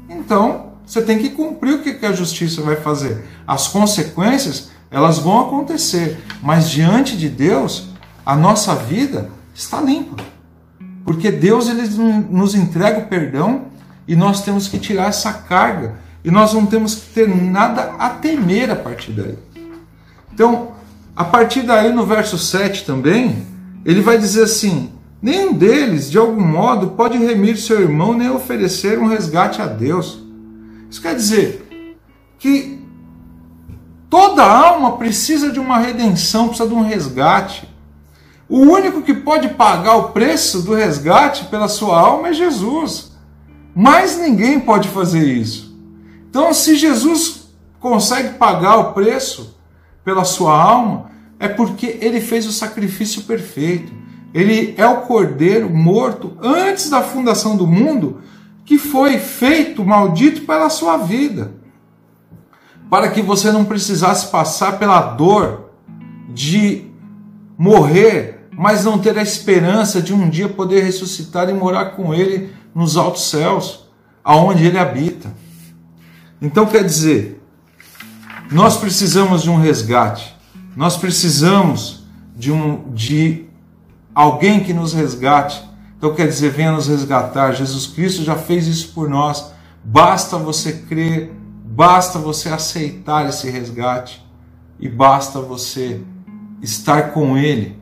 Então, 0.08 0.72
você 0.84 1.00
tem 1.00 1.18
que 1.18 1.30
cumprir 1.30 1.74
o 1.74 1.82
que 1.82 2.04
a 2.04 2.12
justiça 2.12 2.60
vai 2.60 2.76
fazer. 2.76 3.24
As 3.46 3.68
consequências, 3.68 4.70
elas 4.90 5.18
vão 5.18 5.40
acontecer, 5.40 6.22
mas 6.42 6.68
diante 6.68 7.16
de 7.16 7.28
Deus, 7.28 7.88
a 8.26 8.36
nossa 8.36 8.74
vida 8.74 9.30
está 9.54 9.80
limpa. 9.80 10.22
Porque 11.04 11.30
Deus 11.30 11.68
ele 11.68 11.88
nos 12.30 12.54
entrega 12.54 13.00
o 13.00 13.06
perdão 13.06 13.62
e 14.06 14.14
nós 14.14 14.42
temos 14.42 14.68
que 14.68 14.78
tirar 14.78 15.08
essa 15.08 15.32
carga 15.32 15.94
e 16.24 16.30
nós 16.30 16.52
não 16.52 16.66
temos 16.66 16.94
que 16.94 17.14
ter 17.14 17.28
nada 17.28 17.94
a 17.98 18.10
temer 18.10 18.70
a 18.70 18.76
partir 18.76 19.12
daí. 19.12 19.36
Então, 20.34 20.72
a 21.14 21.24
partir 21.24 21.62
daí, 21.62 21.92
no 21.92 22.06
verso 22.06 22.38
7 22.38 22.84
também, 22.84 23.46
ele 23.84 24.00
vai 24.00 24.18
dizer 24.18 24.44
assim: 24.44 24.90
nenhum 25.20 25.52
deles, 25.52 26.10
de 26.10 26.18
algum 26.18 26.40
modo, 26.40 26.88
pode 26.88 27.18
remir 27.18 27.58
seu 27.58 27.80
irmão 27.80 28.14
nem 28.14 28.30
oferecer 28.30 28.98
um 28.98 29.06
resgate 29.06 29.60
a 29.60 29.66
Deus. 29.66 30.20
Isso 30.90 31.00
quer 31.00 31.14
dizer 31.14 31.68
que 32.38 32.80
toda 34.10 34.44
alma 34.44 34.96
precisa 34.96 35.50
de 35.50 35.60
uma 35.60 35.78
redenção, 35.78 36.48
precisa 36.48 36.68
de 36.68 36.74
um 36.74 36.82
resgate. 36.82 37.68
O 38.48 38.58
único 38.58 39.00
que 39.00 39.14
pode 39.14 39.48
pagar 39.50 39.96
o 39.96 40.08
preço 40.10 40.60
do 40.62 40.74
resgate 40.74 41.44
pela 41.46 41.68
sua 41.68 41.98
alma 41.98 42.28
é 42.28 42.32
Jesus. 42.34 43.12
Mas 43.74 44.18
ninguém 44.18 44.60
pode 44.60 44.88
fazer 44.88 45.24
isso. 45.24 45.74
Então, 46.28 46.52
se 46.52 46.76
Jesus 46.76 47.48
consegue 47.80 48.34
pagar 48.34 48.76
o 48.76 48.92
preço, 48.92 49.56
pela 50.04 50.24
sua 50.24 50.60
alma, 50.60 51.10
é 51.38 51.48
porque 51.48 51.98
ele 52.00 52.20
fez 52.20 52.46
o 52.46 52.52
sacrifício 52.52 53.22
perfeito. 53.22 53.92
Ele 54.32 54.74
é 54.78 54.86
o 54.86 55.02
cordeiro 55.02 55.68
morto 55.68 56.36
antes 56.40 56.88
da 56.88 57.02
fundação 57.02 57.56
do 57.56 57.66
mundo, 57.66 58.20
que 58.64 58.78
foi 58.78 59.18
feito 59.18 59.84
maldito 59.84 60.42
pela 60.42 60.70
sua 60.70 60.96
vida, 60.96 61.52
para 62.88 63.10
que 63.10 63.20
você 63.20 63.50
não 63.50 63.64
precisasse 63.64 64.30
passar 64.30 64.78
pela 64.78 65.00
dor 65.00 65.70
de 66.28 66.86
morrer, 67.58 68.48
mas 68.56 68.84
não 68.84 68.98
ter 68.98 69.18
a 69.18 69.22
esperança 69.22 70.00
de 70.00 70.14
um 70.14 70.30
dia 70.30 70.48
poder 70.48 70.84
ressuscitar 70.84 71.48
e 71.48 71.52
morar 71.52 71.96
com 71.96 72.14
ele 72.14 72.50
nos 72.74 72.96
altos 72.96 73.28
céus, 73.28 73.90
aonde 74.22 74.64
ele 74.64 74.78
habita. 74.78 75.34
Então 76.40 76.66
quer 76.66 76.84
dizer, 76.84 77.41
nós 78.52 78.76
precisamos 78.76 79.42
de 79.42 79.50
um 79.50 79.56
resgate. 79.56 80.36
Nós 80.76 80.96
precisamos 80.96 82.04
de 82.36 82.52
um 82.52 82.92
de 82.92 83.46
alguém 84.14 84.62
que 84.62 84.74
nos 84.74 84.92
resgate. 84.92 85.62
Então 85.96 86.14
quer 86.14 86.28
dizer, 86.28 86.50
venha 86.50 86.72
nos 86.72 86.86
resgatar. 86.86 87.52
Jesus 87.52 87.86
Cristo 87.86 88.22
já 88.22 88.36
fez 88.36 88.66
isso 88.66 88.92
por 88.92 89.08
nós. 89.08 89.52
Basta 89.82 90.36
você 90.36 90.72
crer, 90.72 91.32
basta 91.64 92.18
você 92.18 92.50
aceitar 92.50 93.28
esse 93.28 93.48
resgate 93.50 94.24
e 94.78 94.88
basta 94.88 95.40
você 95.40 96.00
estar 96.60 97.12
com 97.12 97.36
ele 97.38 97.78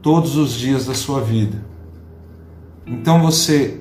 todos 0.00 0.36
os 0.36 0.54
dias 0.54 0.86
da 0.86 0.94
sua 0.94 1.20
vida. 1.20 1.64
Então 2.86 3.20
você 3.20 3.80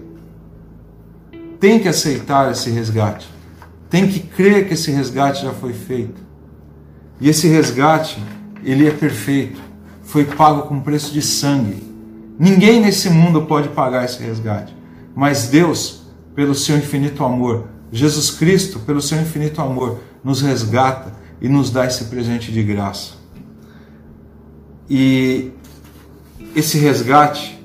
tem 1.59 1.79
que 1.79 1.87
aceitar 1.87 2.51
esse 2.51 2.69
resgate 2.69 3.32
tem 3.93 4.07
que 4.07 4.21
crer 4.21 4.67
que 4.67 4.73
esse 4.73 4.89
resgate 4.89 5.43
já 5.43 5.53
foi 5.53 5.71
feito. 5.71 6.19
E 7.21 7.29
esse 7.29 7.47
resgate, 7.47 8.17
ele 8.63 8.87
é 8.87 8.91
perfeito. 8.91 9.61
Foi 10.01 10.25
pago 10.25 10.63
com 10.63 10.79
preço 10.79 11.13
de 11.13 11.21
sangue. 11.21 11.83
Ninguém 12.39 12.81
nesse 12.81 13.07
mundo 13.07 13.43
pode 13.43 13.69
pagar 13.69 14.03
esse 14.03 14.19
resgate. 14.23 14.75
Mas 15.15 15.45
Deus, 15.45 16.07
pelo 16.33 16.55
seu 16.55 16.75
infinito 16.75 17.23
amor, 17.23 17.67
Jesus 17.91 18.31
Cristo, 18.31 18.79
pelo 18.79 18.99
seu 18.99 19.21
infinito 19.21 19.61
amor, 19.61 19.99
nos 20.23 20.41
resgata 20.41 21.13
e 21.39 21.47
nos 21.47 21.69
dá 21.69 21.85
esse 21.85 22.05
presente 22.05 22.51
de 22.51 22.63
graça. 22.63 23.13
E 24.89 25.51
esse 26.55 26.79
resgate 26.79 27.63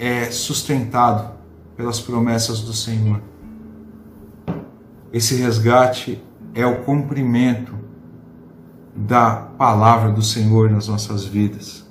é 0.00 0.32
sustentado 0.32 1.30
pelas 1.76 2.00
promessas 2.00 2.60
do 2.60 2.72
Senhor. 2.72 3.29
Esse 5.12 5.34
resgate 5.34 6.22
é 6.54 6.64
o 6.64 6.82
cumprimento 6.82 7.74
da 8.94 9.30
palavra 9.30 10.10
do 10.10 10.22
Senhor 10.22 10.70
nas 10.70 10.86
nossas 10.86 11.24
vidas. 11.24 11.84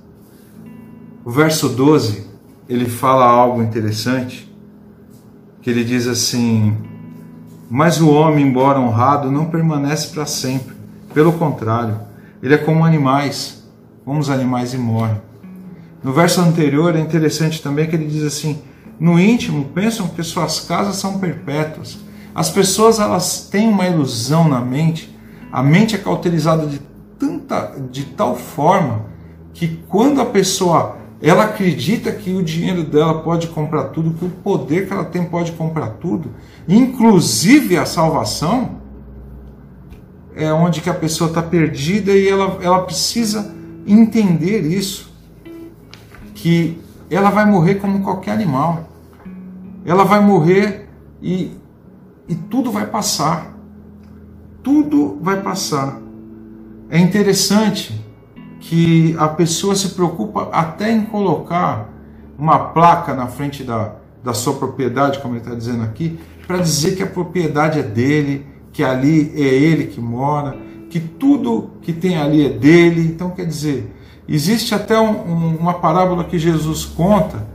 O 1.25 1.29
verso 1.29 1.69
12, 1.69 2.27
ele 2.67 2.85
fala 2.85 3.25
algo 3.25 3.61
interessante, 3.61 4.49
que 5.61 5.69
ele 5.69 5.83
diz 5.83 6.07
assim: 6.07 6.77
Mas 7.69 7.99
o 7.99 8.09
homem, 8.09 8.47
embora 8.47 8.79
honrado, 8.79 9.29
não 9.29 9.45
permanece 9.45 10.09
para 10.09 10.25
sempre. 10.25 10.75
Pelo 11.13 11.33
contrário, 11.33 11.99
ele 12.41 12.53
é 12.53 12.57
como 12.57 12.85
animais, 12.85 13.67
como 14.05 14.19
os 14.19 14.29
animais 14.29 14.73
e 14.73 14.77
morre. 14.77 15.17
No 16.01 16.13
verso 16.13 16.39
anterior 16.39 16.95
é 16.95 16.99
interessante 16.99 17.61
também 17.61 17.88
que 17.88 17.95
ele 17.95 18.07
diz 18.07 18.23
assim: 18.23 18.61
No 18.97 19.19
íntimo 19.19 19.65
pensam 19.65 20.07
que 20.07 20.23
suas 20.23 20.61
casas 20.61 20.95
são 20.95 21.19
perpétuas. 21.19 21.97
As 22.33 22.50
pessoas 22.50 23.00
elas 23.00 23.48
têm 23.50 23.67
uma 23.67 23.88
ilusão 23.88 24.48
na 24.48 24.59
mente, 24.59 25.17
a 25.51 25.63
mente 25.63 25.95
é 25.95 25.98
cauterizada 25.98 26.67
de 26.67 26.79
tanta 27.17 27.75
de 27.91 28.05
tal 28.05 28.36
forma 28.36 29.05
que 29.53 29.79
quando 29.88 30.21
a 30.21 30.25
pessoa 30.25 30.98
ela 31.21 31.43
acredita 31.43 32.12
que 32.12 32.31
o 32.33 32.41
dinheiro 32.41 32.83
dela 32.83 33.21
pode 33.21 33.48
comprar 33.48 33.86
tudo, 33.86 34.13
que 34.13 34.24
o 34.24 34.29
poder 34.29 34.88
que 34.88 34.93
ela 34.93 35.03
tem 35.03 35.25
pode 35.25 35.51
comprar 35.51 35.89
tudo, 35.91 36.31
inclusive 36.67 37.75
a 37.77 37.86
salvação, 37.86 38.79
é 40.33 40.51
onde 40.53 40.79
que 40.79 40.89
a 40.89 40.93
pessoa 40.93 41.27
está 41.29 41.41
perdida 41.41 42.13
e 42.13 42.29
ela, 42.29 42.57
ela 42.62 42.83
precisa 42.83 43.53
entender 43.86 44.62
isso, 44.62 45.12
que 46.33 46.79
ela 47.09 47.29
vai 47.29 47.45
morrer 47.45 47.75
como 47.75 48.01
qualquer 48.01 48.31
animal, 48.31 48.88
ela 49.83 50.05
vai 50.05 50.21
morrer 50.21 50.88
e, 51.21 51.51
e 52.29 52.36
tudo 52.36 52.71
vai 52.71 52.86
passar, 52.86 53.57
tudo 54.62 55.17
vai 55.19 55.41
passar. 55.41 56.00
É 56.89 57.00
interessante 57.00 58.00
que 58.59 59.15
a 59.17 59.27
pessoa 59.27 59.75
se 59.75 59.89
preocupa 59.89 60.50
até 60.51 60.91
em 60.91 61.05
colocar 61.05 61.89
uma 62.38 62.59
placa 62.59 63.15
na 63.15 63.27
frente 63.27 63.63
da, 63.63 63.95
da 64.24 64.33
sua 64.33 64.53
propriedade, 64.53 65.19
como 65.19 65.33
ele 65.33 65.41
está 65.41 65.55
dizendo 65.55 65.83
aqui, 65.83 66.19
para 66.45 66.59
dizer 66.59 66.95
que 66.95 67.01
a 67.01 67.07
propriedade 67.07 67.79
é 67.79 67.83
dele, 67.83 68.45
que 68.71 68.83
ali 68.83 69.31
é 69.36 69.41
ele 69.41 69.88
que 69.88 70.00
mora, 70.00 70.55
que 70.89 71.00
tudo 71.00 71.71
que 71.81 71.91
tem 71.91 72.17
ali 72.17 72.45
é 72.45 72.50
dele. 72.50 73.01
Então, 73.01 73.31
quer 73.31 73.45
dizer, 73.45 73.93
existe 74.27 74.75
até 74.75 75.00
um, 75.00 75.09
um, 75.09 75.55
uma 75.57 75.75
parábola 75.75 76.24
que 76.24 76.38
Jesus 76.38 76.86
conta 76.86 77.48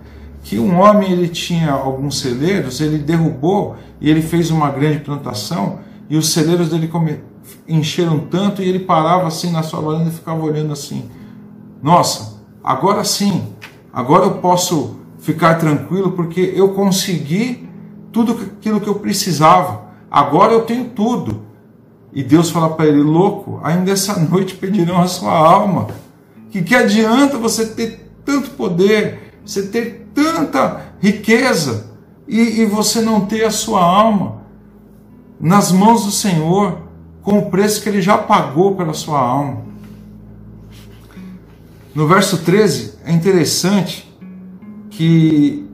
que 0.44 0.58
um 0.58 0.78
homem 0.78 1.10
ele 1.10 1.26
tinha 1.26 1.72
alguns 1.72 2.20
celeiros, 2.20 2.78
ele 2.78 2.98
derrubou 2.98 3.76
e 3.98 4.10
ele 4.10 4.20
fez 4.20 4.50
uma 4.50 4.70
grande 4.70 5.00
plantação 5.00 5.78
e 6.08 6.18
os 6.18 6.32
celeiros 6.32 6.68
dele 6.68 6.90
encheram 7.66 8.18
tanto 8.18 8.62
e 8.62 8.68
ele 8.68 8.80
parava 8.80 9.26
assim 9.26 9.50
na 9.50 9.62
sua 9.62 9.80
varanda 9.80 10.10
e 10.10 10.12
ficava 10.12 10.44
olhando 10.44 10.74
assim. 10.74 11.08
Nossa, 11.82 12.42
agora 12.62 13.02
sim, 13.04 13.54
agora 13.90 14.26
eu 14.26 14.32
posso 14.32 14.98
ficar 15.18 15.54
tranquilo 15.54 16.12
porque 16.12 16.52
eu 16.54 16.74
consegui 16.74 17.66
tudo 18.12 18.32
aquilo 18.32 18.82
que 18.82 18.88
eu 18.88 18.96
precisava. 18.96 19.84
Agora 20.10 20.52
eu 20.52 20.62
tenho 20.62 20.90
tudo. 20.90 21.42
E 22.12 22.22
Deus 22.22 22.50
fala 22.50 22.68
para 22.68 22.86
ele: 22.86 23.02
louco, 23.02 23.60
ainda 23.64 23.90
essa 23.90 24.20
noite 24.28 24.56
pedirão 24.56 25.00
a 25.00 25.06
sua 25.06 25.32
alma. 25.32 25.88
Que 26.50 26.62
que 26.62 26.74
adianta 26.74 27.38
você 27.38 27.66
ter 27.66 28.12
tanto 28.24 28.50
poder, 28.50 29.40
você 29.44 29.66
ter 29.66 30.03
tanta 30.14 30.94
riqueza 31.00 31.92
e, 32.26 32.60
e 32.60 32.66
você 32.66 33.00
não 33.00 33.26
ter 33.26 33.44
a 33.44 33.50
sua 33.50 33.82
alma 33.82 34.42
nas 35.40 35.72
mãos 35.72 36.04
do 36.04 36.10
Senhor? 36.10 36.84
com 37.24 37.38
o 37.38 37.50
preço 37.50 37.82
que 37.82 37.88
ele 37.88 38.02
já 38.02 38.18
pagou 38.18 38.76
pela 38.76 38.92
sua 38.92 39.18
alma. 39.18 39.64
No 41.94 42.06
verso 42.06 42.38
13 42.38 42.98
é 43.04 43.12
interessante 43.12 44.12
que 44.90 45.66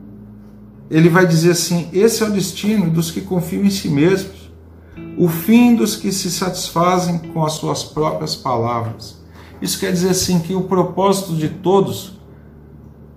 ele 0.89 1.09
vai 1.09 1.27
dizer 1.27 1.51
assim: 1.51 1.89
esse 1.91 2.23
é 2.23 2.25
o 2.25 2.31
destino 2.31 2.89
dos 2.89 3.11
que 3.11 3.21
confiam 3.21 3.65
em 3.65 3.69
si 3.69 3.89
mesmos, 3.89 4.49
o 5.17 5.27
fim 5.27 5.75
dos 5.75 5.95
que 5.95 6.11
se 6.11 6.31
satisfazem 6.31 7.19
com 7.33 7.43
as 7.43 7.53
suas 7.53 7.83
próprias 7.83 8.35
palavras. 8.35 9.19
Isso 9.61 9.79
quer 9.79 9.91
dizer 9.91 10.09
assim 10.09 10.39
que 10.39 10.55
o 10.55 10.61
propósito 10.61 11.35
de 11.35 11.49
todos 11.49 12.19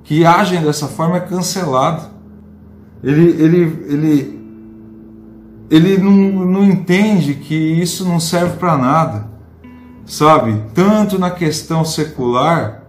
que 0.04 0.24
agem 0.24 0.62
dessa 0.62 0.86
forma 0.86 1.16
é 1.16 1.20
cancelado. 1.20 2.08
Ele, 3.02 3.42
ele, 3.42 3.84
ele 3.88 4.44
ele 5.70 5.98
não, 5.98 6.12
não 6.12 6.64
entende 6.64 7.34
que 7.34 7.54
isso 7.54 8.04
não 8.04 8.20
serve 8.20 8.58
para 8.58 8.76
nada, 8.76 9.28
sabe? 10.04 10.62
Tanto 10.74 11.18
na 11.18 11.30
questão 11.30 11.84
secular, 11.84 12.84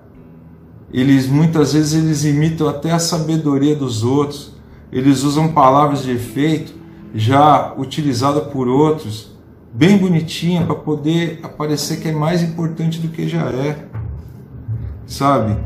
eles 0.91 1.28
muitas 1.28 1.73
vezes 1.73 1.93
eles 1.93 2.23
imitam 2.25 2.67
até 2.67 2.91
a 2.91 2.99
sabedoria 2.99 3.75
dos 3.75 4.04
outros, 4.04 4.54
eles 4.91 5.23
usam 5.23 5.51
palavras 5.51 6.04
de 6.04 6.12
efeito 6.12 6.73
já 7.13 7.73
utilizada 7.78 8.41
por 8.41 8.67
outros, 8.67 9.32
bem 9.73 9.97
bonitinha 9.97 10.65
para 10.65 10.75
poder 10.75 11.39
aparecer 11.43 11.99
que 11.99 12.10
é 12.10 12.12
mais 12.12 12.43
importante 12.43 12.99
do 12.99 13.08
que 13.08 13.28
já 13.28 13.49
é, 13.49 13.88
sabe? 15.08 15.58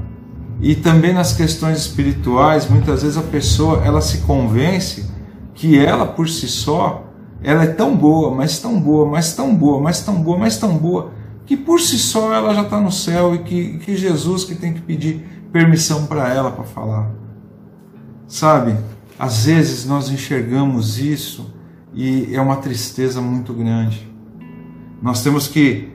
E 0.62 0.76
também 0.76 1.14
nas 1.14 1.34
questões 1.34 1.78
espirituais, 1.78 2.70
muitas 2.70 3.02
vezes 3.02 3.18
a 3.18 3.24
pessoa 3.24 3.82
ela 3.84 4.02
se 4.02 4.20
convence 4.20 5.10
que 5.54 5.78
ela 5.78 6.06
por 6.06 6.28
si 6.28 6.48
só, 6.48 7.06
ela 7.42 7.64
é 7.64 7.68
tão 7.68 7.96
boa, 7.96 8.36
mas 8.36 8.60
tão 8.60 8.80
boa, 8.80 9.10
mas 9.10 9.34
tão 9.34 9.56
boa, 9.56 9.82
mas 9.82 10.02
tão 10.02 10.22
boa, 10.22 10.38
mas 10.38 10.58
tão 10.58 10.78
boa, 10.78 11.12
que 11.46 11.56
por 11.56 11.80
si 11.80 11.98
só 11.98 12.34
ela 12.34 12.54
já 12.54 12.64
está 12.64 12.80
no 12.80 12.92
céu 12.92 13.34
e 13.34 13.40
que, 13.40 13.78
que 13.80 13.96
Jesus 13.96 14.44
que 14.44 14.56
tem 14.56 14.74
que 14.74 14.82
pedir 14.82 15.26
permissão 15.52 16.06
para 16.06 16.34
ela 16.34 16.52
para 16.52 16.64
falar. 16.64 17.10
Sabe, 18.28 18.76
às 19.18 19.46
vezes 19.46 19.86
nós 19.86 20.10
enxergamos 20.10 21.00
isso 21.00 21.54
e 21.94 22.36
é 22.36 22.42
uma 22.42 22.58
tristeza 22.58 23.20
muito 23.22 23.54
grande. 23.54 24.08
Nós 25.02 25.24
temos 25.24 25.48
que 25.48 25.90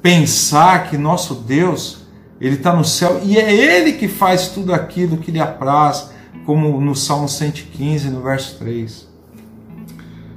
pensar 0.00 0.88
que 0.88 0.96
nosso 0.96 1.34
Deus, 1.34 2.01
Ele 2.42 2.56
está 2.56 2.74
no 2.74 2.84
céu 2.84 3.20
e 3.22 3.38
é 3.38 3.54
Ele 3.54 3.92
que 3.92 4.08
faz 4.08 4.48
tudo 4.48 4.74
aquilo 4.74 5.18
que 5.18 5.30
lhe 5.30 5.38
apraz, 5.38 6.10
como 6.44 6.80
no 6.80 6.92
Salmo 6.96 7.28
115, 7.28 8.10
no 8.10 8.20
verso 8.20 8.58
3. 8.58 9.08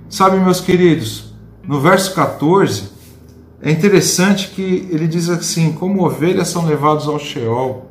Sabe, 0.08 0.38
meus 0.38 0.62
queridos, 0.62 1.34
no 1.68 1.82
verso 1.82 2.14
14, 2.14 2.90
é 3.60 3.72
interessante 3.72 4.50
que 4.50 4.88
ele 4.92 5.08
diz 5.08 5.30
assim: 5.30 5.74
como 5.74 6.06
ovelhas 6.06 6.48
são 6.50 6.68
levados 6.68 7.08
ao 7.08 7.18
Sheol, 7.18 7.90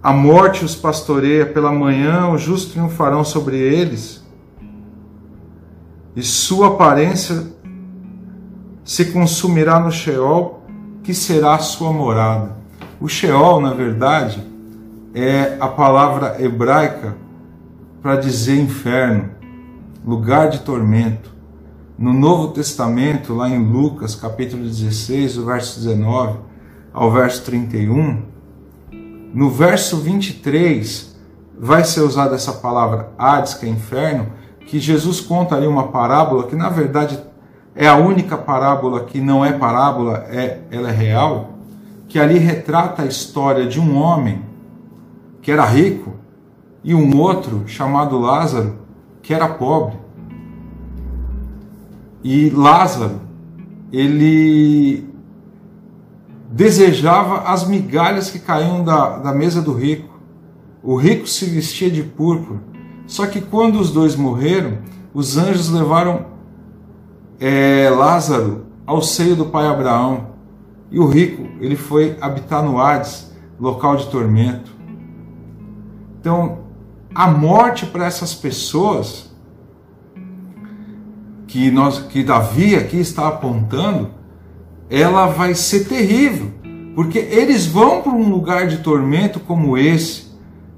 a 0.00 0.12
morte 0.12 0.64
os 0.64 0.76
pastoreia, 0.76 1.46
pela 1.46 1.72
manhã 1.72 2.28
os 2.28 2.42
justos 2.42 2.74
triunfarão 2.74 3.24
sobre 3.24 3.58
eles, 3.58 4.24
e 6.14 6.22
sua 6.22 6.68
aparência 6.68 7.42
se 8.84 9.06
consumirá 9.06 9.80
no 9.80 9.90
Sheol, 9.90 10.55
que 11.06 11.14
será 11.14 11.56
sua 11.60 11.92
morada. 11.92 12.56
O 13.00 13.06
Sheol, 13.06 13.60
na 13.60 13.72
verdade, 13.72 14.44
é 15.14 15.56
a 15.60 15.68
palavra 15.68 16.34
hebraica 16.42 17.16
para 18.02 18.16
dizer 18.16 18.58
inferno, 18.58 19.30
lugar 20.04 20.50
de 20.50 20.62
tormento. 20.62 21.32
No 21.96 22.12
Novo 22.12 22.48
Testamento, 22.48 23.34
lá 23.34 23.48
em 23.48 23.56
Lucas, 23.56 24.16
capítulo 24.16 24.64
16, 24.64 25.38
o 25.38 25.46
verso 25.46 25.78
19 25.78 26.40
ao 26.92 27.12
verso 27.12 27.44
31, 27.44 28.22
no 29.32 29.48
verso 29.48 29.98
23 29.98 31.16
vai 31.56 31.84
ser 31.84 32.00
usada 32.00 32.34
essa 32.34 32.52
palavra 32.52 33.12
Hades, 33.16 33.54
que 33.54 33.64
é 33.64 33.68
inferno, 33.68 34.32
que 34.66 34.80
Jesus 34.80 35.20
conta 35.20 35.54
ali 35.54 35.68
uma 35.68 35.86
parábola 35.86 36.48
que 36.48 36.56
na 36.56 36.68
verdade 36.68 37.16
é 37.76 37.86
a 37.86 37.96
única 37.96 38.38
parábola 38.38 39.04
que 39.04 39.20
não 39.20 39.44
é 39.44 39.52
parábola, 39.52 40.26
é, 40.30 40.60
ela 40.70 40.88
é 40.88 40.92
real, 40.92 41.50
que 42.08 42.18
ali 42.18 42.38
retrata 42.38 43.02
a 43.02 43.06
história 43.06 43.66
de 43.66 43.78
um 43.78 43.96
homem 43.96 44.42
que 45.42 45.52
era 45.52 45.64
rico, 45.64 46.14
e 46.82 46.94
um 46.94 47.18
outro 47.18 47.64
chamado 47.66 48.16
Lázaro, 48.16 48.78
que 49.20 49.34
era 49.34 49.48
pobre. 49.48 49.98
E 52.22 52.48
Lázaro, 52.48 53.20
ele 53.92 55.04
desejava 56.50 57.40
as 57.40 57.66
migalhas 57.66 58.30
que 58.30 58.38
caíam 58.38 58.84
da, 58.84 59.18
da 59.18 59.32
mesa 59.32 59.60
do 59.60 59.72
rico. 59.72 60.14
O 60.80 60.94
rico 60.94 61.26
se 61.26 61.44
vestia 61.46 61.90
de 61.90 62.04
púrpura. 62.04 62.60
Só 63.06 63.26
que 63.26 63.40
quando 63.40 63.80
os 63.80 63.90
dois 63.90 64.14
morreram, 64.14 64.78
os 65.12 65.36
anjos 65.36 65.68
levaram 65.68 66.35
é, 67.40 67.90
Lázaro 67.90 68.66
ao 68.86 69.02
seio 69.02 69.36
do 69.36 69.46
pai 69.46 69.66
Abraão. 69.66 70.28
E 70.90 70.98
o 70.98 71.06
rico, 71.06 71.46
ele 71.60 71.76
foi 71.76 72.16
habitar 72.20 72.62
no 72.62 72.80
Hades, 72.80 73.32
local 73.58 73.96
de 73.96 74.06
tormento. 74.06 74.70
Então, 76.20 76.58
a 77.14 77.28
morte 77.28 77.86
para 77.86 78.06
essas 78.06 78.34
pessoas 78.34 79.34
que 81.46 81.70
nós 81.70 81.98
que 81.98 82.22
Davi 82.22 82.76
aqui 82.76 82.98
está 82.98 83.28
apontando, 83.28 84.10
ela 84.90 85.26
vai 85.26 85.54
ser 85.54 85.86
terrível, 85.86 86.52
porque 86.94 87.18
eles 87.18 87.66
vão 87.66 88.02
para 88.02 88.12
um 88.12 88.28
lugar 88.28 88.66
de 88.66 88.78
tormento 88.78 89.40
como 89.40 89.76
esse. 89.76 90.26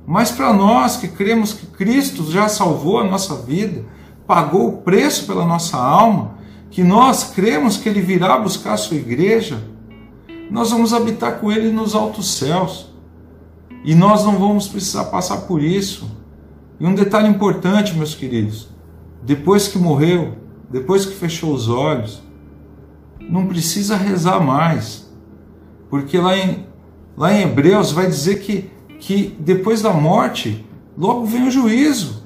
Mas 0.07 0.31
para 0.31 0.53
nós 0.53 0.97
que 0.97 1.09
cremos 1.09 1.53
que 1.53 1.67
Cristo 1.67 2.31
já 2.31 2.49
salvou 2.49 2.99
a 2.99 3.05
nossa 3.05 3.35
vida, 3.35 3.85
pagou 4.27 4.69
o 4.69 4.77
preço 4.79 5.27
pela 5.27 5.45
nossa 5.45 5.77
alma, 5.77 6.38
que 6.71 6.83
nós 6.83 7.25
cremos 7.25 7.77
que 7.77 7.89
ele 7.89 8.01
virá 8.01 8.39
buscar 8.39 8.75
a 8.75 8.77
sua 8.77 8.97
igreja, 8.97 9.63
nós 10.51 10.71
vamos 10.71 10.93
habitar 10.93 11.41
com 11.41 11.51
ele 11.53 11.71
nos 11.71 11.95
altos 11.95 12.35
céus. 12.35 12.89
E 13.85 13.95
nós 13.95 14.25
não 14.25 14.39
vamos 14.39 14.69
precisar 14.69 15.05
passar 15.05 15.43
por 15.43 15.63
isso. 15.63 16.11
E 16.81 16.87
um 16.87 16.95
detalhe 16.95 17.29
importante, 17.29 17.95
meus 17.95 18.15
queridos: 18.15 18.69
depois 19.23 19.69
que 19.69 19.79
morreu, 19.79 20.37
depois 20.71 21.07
que 21.07 21.15
fechou 21.15 21.53
os 21.53 21.69
olhos, 21.69 22.23
não 23.21 23.47
precisa 23.47 23.97
rezar 23.97 24.41
mais. 24.41 25.09
Porque 25.91 26.19
lá 26.19 26.37
em, 26.37 26.67
lá 27.17 27.33
em 27.33 27.43
Hebreus 27.43 27.93
vai 27.93 28.07
dizer 28.07 28.41
que, 28.41 28.71
que 28.99 29.37
depois 29.39 29.83
da 29.83 29.93
morte, 29.93 30.65
logo 30.97 31.25
vem 31.25 31.47
o 31.47 31.51
juízo. 31.51 32.23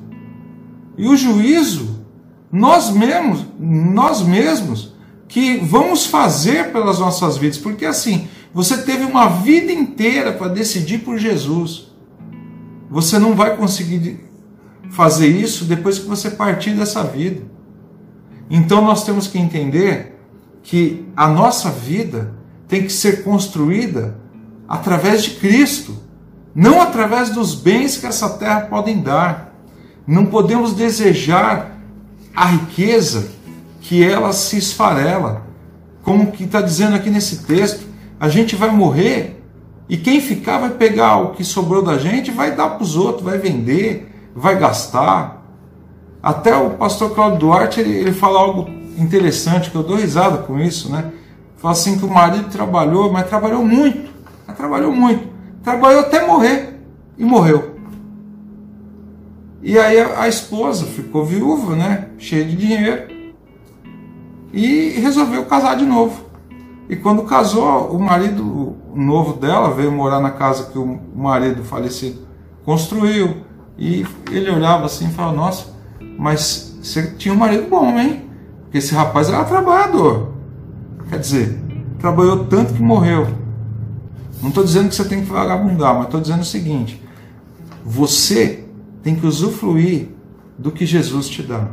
E 0.97 1.07
o 1.07 1.17
juízo, 1.17 1.92
nós 2.53 2.91
mesmos, 2.91 3.47
nós 3.59 4.21
mesmos, 4.21 4.93
que 5.27 5.57
vamos 5.57 6.05
fazer 6.05 6.71
pelas 6.71 6.99
nossas 6.99 7.39
vidas. 7.39 7.57
Porque 7.57 7.87
assim, 7.87 8.29
você 8.53 8.83
teve 8.83 9.05
uma 9.05 9.29
vida 9.29 9.73
inteira 9.73 10.33
para 10.33 10.49
decidir 10.49 10.99
por 10.99 11.17
Jesus. 11.17 11.91
Você 12.91 13.19
não 13.19 13.35
vai 13.35 13.57
conseguir 13.57 14.21
fazer 14.91 15.29
isso 15.29 15.65
depois 15.65 15.99
que 15.99 16.07
você 16.07 16.31
partir 16.31 16.73
dessa 16.73 17.03
vida. 17.03 17.43
Então 18.51 18.85
nós 18.85 19.05
temos 19.05 19.27
que 19.27 19.39
entender 19.39 20.21
que 20.63 21.07
a 21.17 21.27
nossa 21.27 21.71
vida 21.71 22.35
tem 22.69 22.83
que 22.83 22.93
ser 22.93 23.25
construída 23.25 24.19
através 24.69 25.23
de 25.23 25.31
Cristo, 25.37 25.97
não 26.55 26.83
através 26.83 27.31
dos 27.31 27.55
bens 27.55 27.97
que 27.97 28.07
essa 28.07 28.29
terra 28.29 28.63
podem 28.63 29.01
dar. 29.01 29.55
Não 30.07 30.27
podemos 30.27 30.75
desejar 30.75 31.72
a 32.35 32.47
riqueza 32.47 33.31
que 33.81 34.03
ela 34.03 34.33
se 34.33 34.57
esfarela. 34.57 35.43
Como 36.03 36.33
que 36.33 36.45
está 36.45 36.61
dizendo 36.61 36.97
aqui 36.97 37.11
nesse 37.11 37.45
texto, 37.45 37.87
a 38.19 38.29
gente 38.29 38.57
vai 38.57 38.71
morrer 38.71 39.43
e 39.89 39.97
quem 39.97 40.21
ficar 40.21 40.59
vai 40.59 40.71
pegar 40.71 41.19
o 41.19 41.31
que 41.31 41.45
sobrou 41.45 41.83
da 41.83 41.99
gente 41.99 42.31
vai 42.31 42.55
dar 42.55 42.71
para 42.71 42.83
os 42.83 42.97
outros, 42.97 43.25
vai 43.25 43.39
vender, 43.39 44.11
vai 44.35 44.59
gastar. 44.59 45.45
Até 46.23 46.57
o 46.57 46.71
pastor 46.71 47.15
Claudio 47.15 47.41
Duarte 47.41 47.81
ele, 47.81 47.91
ele 47.91 48.13
fala 48.13 48.39
algo 48.39 48.69
interessante, 48.97 49.71
que 49.71 49.77
eu 49.77 49.83
dou 49.83 49.97
risada 49.97 50.39
com 50.39 50.59
isso, 50.59 50.91
né? 50.91 51.13
Fala 51.57 51.73
assim 51.73 51.99
que 51.99 52.05
o 52.05 52.11
marido 52.11 52.49
trabalhou, 52.51 53.13
mas 53.13 53.29
trabalhou 53.29 53.65
muito. 53.65 54.11
Mas 54.47 54.57
trabalhou 54.57 54.93
muito. 54.93 55.29
Trabalhou 55.63 56.01
até 56.01 56.27
morrer. 56.27 56.81
E 57.17 57.25
morreu. 57.25 57.72
E 59.63 59.79
aí 59.79 60.01
a, 60.01 60.27
esposa 60.27 60.85
ficou 60.87 61.25
viúva, 61.25 61.77
né? 61.77 62.09
Cheia 62.19 62.45
de 62.45 62.57
dinheiro. 62.57 63.07
E 64.53 64.91
resolveu 64.99 65.47
casar 65.47 65.77
de 65.77 65.85
novo. 65.85 66.25
E 66.89 66.97
quando 66.97 67.23
casou, 67.23 67.91
o 67.91 67.99
marido 68.01 68.77
novo 68.93 69.35
dela 69.35 69.71
veio 69.71 69.93
morar 69.93 70.21
na 70.21 70.33
casa 70.33 70.71
que 70.71 70.79
o 70.79 71.01
marido 71.15 71.63
falecido 71.63 72.27
construiu. 72.65 73.37
E 73.79 74.05
ele 74.33 74.51
olhava 74.51 74.87
assim 74.87 75.09
e 75.09 75.13
falava: 75.13 75.37
Nossa, 75.37 75.67
mas 76.19 76.77
você 76.83 77.13
tinha 77.13 77.33
um 77.33 77.39
marido 77.39 77.69
bom, 77.71 77.99
hein? 77.99 78.29
Porque 78.65 78.79
esse 78.79 78.95
rapaz 78.95 79.29
era 79.29 79.45
trabalhador. 79.45 80.33
Quer 81.09 81.21
dizer, 81.21 81.63
trabalhou 82.01 82.47
tanto 82.47 82.75
que 82.75 82.83
morreu. 82.83 83.29
Não 84.43 84.49
estou 84.49 84.65
dizendo 84.65 84.89
que 84.89 84.97
você 84.97 85.05
tem 85.05 85.23
que 85.23 85.31
vagabundar, 85.31 85.95
mas 85.95 86.07
estou 86.07 86.21
dizendo 86.21 86.41
o 86.41 86.45
seguinte: 86.45 87.01
você 87.85 88.62
tem 89.03 89.17
que 89.17 89.27
usufruir 89.27 90.09
do 90.59 90.71
que 90.71 90.87
Jesus 90.87 91.29
te 91.29 91.43
dá. 91.43 91.69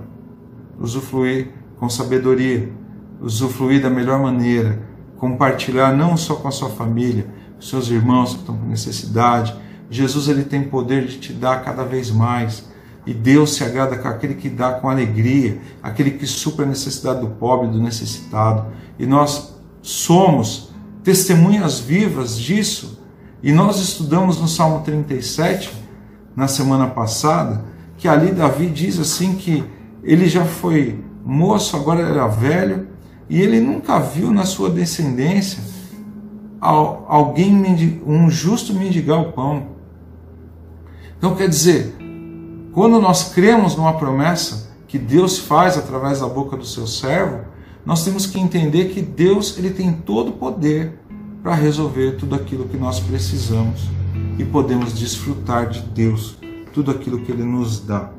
Usufruir 0.80 1.50
com 1.78 1.90
sabedoria, 1.90 2.72
usufruir 3.22 3.82
da 3.82 3.90
melhor 3.90 4.20
maneira, 4.22 4.82
compartilhar 5.18 5.96
não 5.96 6.18
só 6.18 6.36
com 6.36 6.48
a 6.48 6.52
sua 6.52 6.70
família, 6.70 7.28
com 7.56 7.62
seus 7.62 7.90
irmãos 7.90 8.34
que 8.34 8.40
estão 8.40 8.58
com 8.58 8.66
necessidade. 8.66 9.56
Jesus 9.90 10.28
ele 10.28 10.44
tem 10.44 10.64
poder 10.64 11.06
de 11.06 11.20
te 11.20 11.34
dar 11.34 11.64
cada 11.64 11.84
vez 11.84 12.12
mais. 12.12 12.68
E 13.06 13.14
Deus 13.14 13.56
se 13.56 13.64
agrada 13.64 13.98
com 13.98 14.08
aquele 14.08 14.36
que 14.36 14.50
dá 14.50 14.74
com 14.74 14.90
alegria, 14.90 15.60
aquele 15.82 16.12
que 16.12 16.28
supra 16.28 16.66
a 16.66 16.68
necessidade 16.68 17.22
do 17.22 17.28
pobre, 17.28 17.68
do 17.68 17.82
necessitado. 17.82 18.68
E 18.98 19.06
nós 19.06 19.56
somos 19.82 20.72
testemunhas 21.04 21.80
vivas 21.80 22.38
disso. 22.38 23.00
E 23.42 23.52
nós 23.52 23.80
estudamos 23.80 24.40
no 24.40 24.48
Salmo 24.48 24.82
37, 24.82 25.72
na 26.36 26.48
semana 26.48 26.88
passada, 26.88 27.64
que 27.98 28.08
ali 28.08 28.32
Davi 28.32 28.68
diz 28.68 29.00
assim 29.00 29.36
que 29.36 29.64
ele 30.04 30.28
já 30.28 30.46
foi 30.46 31.04
moço, 31.26 31.76
agora 31.76 32.02
era 32.02 32.28
velho, 32.28 32.88
e 33.30 33.42
ele 33.42 33.60
nunca 33.60 34.00
viu 34.00 34.32
na 34.32 34.46
sua 34.46 34.70
descendência 34.70 35.62
alguém, 36.60 38.02
um 38.06 38.30
justo 38.30 38.74
mendigar 38.74 39.20
o 39.22 39.32
pão. 39.32 39.68
Então 41.18 41.36
quer 41.36 41.48
dizer, 41.48 41.96
quando 42.74 43.00
nós 43.00 43.34
cremos 43.34 43.76
numa 43.76 43.94
promessa 43.94 44.70
que 44.88 44.98
Deus 44.98 45.38
faz 45.38 45.78
através 45.78 46.20
da 46.22 46.28
boca 46.28 46.58
do 46.58 46.66
seu 46.66 46.88
servo, 46.88 47.42
nós 47.86 48.04
temos 48.04 48.26
que 48.26 48.40
entender 48.40 48.86
que 48.86 49.02
Deus 49.02 49.58
ele 49.58 49.70
tem 49.70 49.92
todo 49.92 50.30
o 50.30 50.34
poder 50.34 51.00
para 51.44 51.54
resolver 51.54 52.18
tudo 52.18 52.36
aquilo 52.36 52.66
que 52.66 52.78
nós 52.78 53.00
precisamos 53.00 53.82
e 54.40 54.46
podemos 54.46 54.98
desfrutar 54.98 55.68
de 55.68 55.82
Deus, 55.82 56.38
tudo 56.74 56.92
aquilo 56.92 57.20
que 57.20 57.32
ele 57.32 57.44
nos 57.44 57.82
dá. 57.82 58.10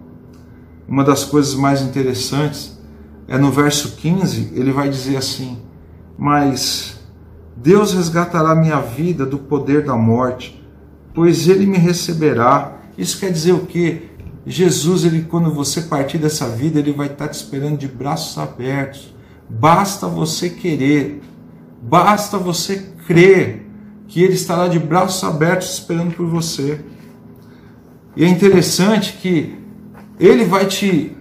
Uma 0.86 1.02
das 1.02 1.24
coisas 1.24 1.54
mais 1.54 1.80
interessantes 1.80 2.78
é 3.26 3.38
no 3.38 3.50
verso 3.50 3.96
15, 3.96 4.52
ele 4.54 4.70
vai 4.70 4.90
dizer 4.90 5.16
assim: 5.16 5.58
Mas 6.18 7.00
Deus 7.56 7.94
resgatará 7.94 8.54
minha 8.54 8.80
vida 8.80 9.24
do 9.24 9.38
poder 9.38 9.82
da 9.84 9.96
morte, 9.96 10.62
pois 11.14 11.48
ele 11.48 11.64
me 11.64 11.78
receberá. 11.78 12.76
Isso 12.98 13.18
quer 13.18 13.32
dizer 13.32 13.52
o 13.52 13.64
quê? 13.64 14.10
Jesus, 14.44 15.04
ele, 15.04 15.22
quando 15.22 15.50
você 15.50 15.82
partir 15.82 16.18
dessa 16.18 16.48
vida, 16.48 16.78
ele 16.78 16.92
vai 16.92 17.06
estar 17.06 17.28
te 17.28 17.34
esperando 17.34 17.78
de 17.78 17.88
braços 17.88 18.36
abertos. 18.36 19.14
Basta 19.48 20.06
você 20.06 20.50
querer, 20.50 21.22
basta 21.82 22.36
você 22.36 22.92
crer 23.06 23.69
que 24.10 24.22
ele 24.22 24.34
estará 24.34 24.66
de 24.66 24.78
braços 24.78 25.22
abertos 25.22 25.72
esperando 25.72 26.14
por 26.14 26.26
você. 26.26 26.80
E 28.16 28.24
é 28.24 28.28
interessante 28.28 29.12
que 29.14 29.56
ele 30.18 30.44
vai 30.44 30.66
te 30.66 31.16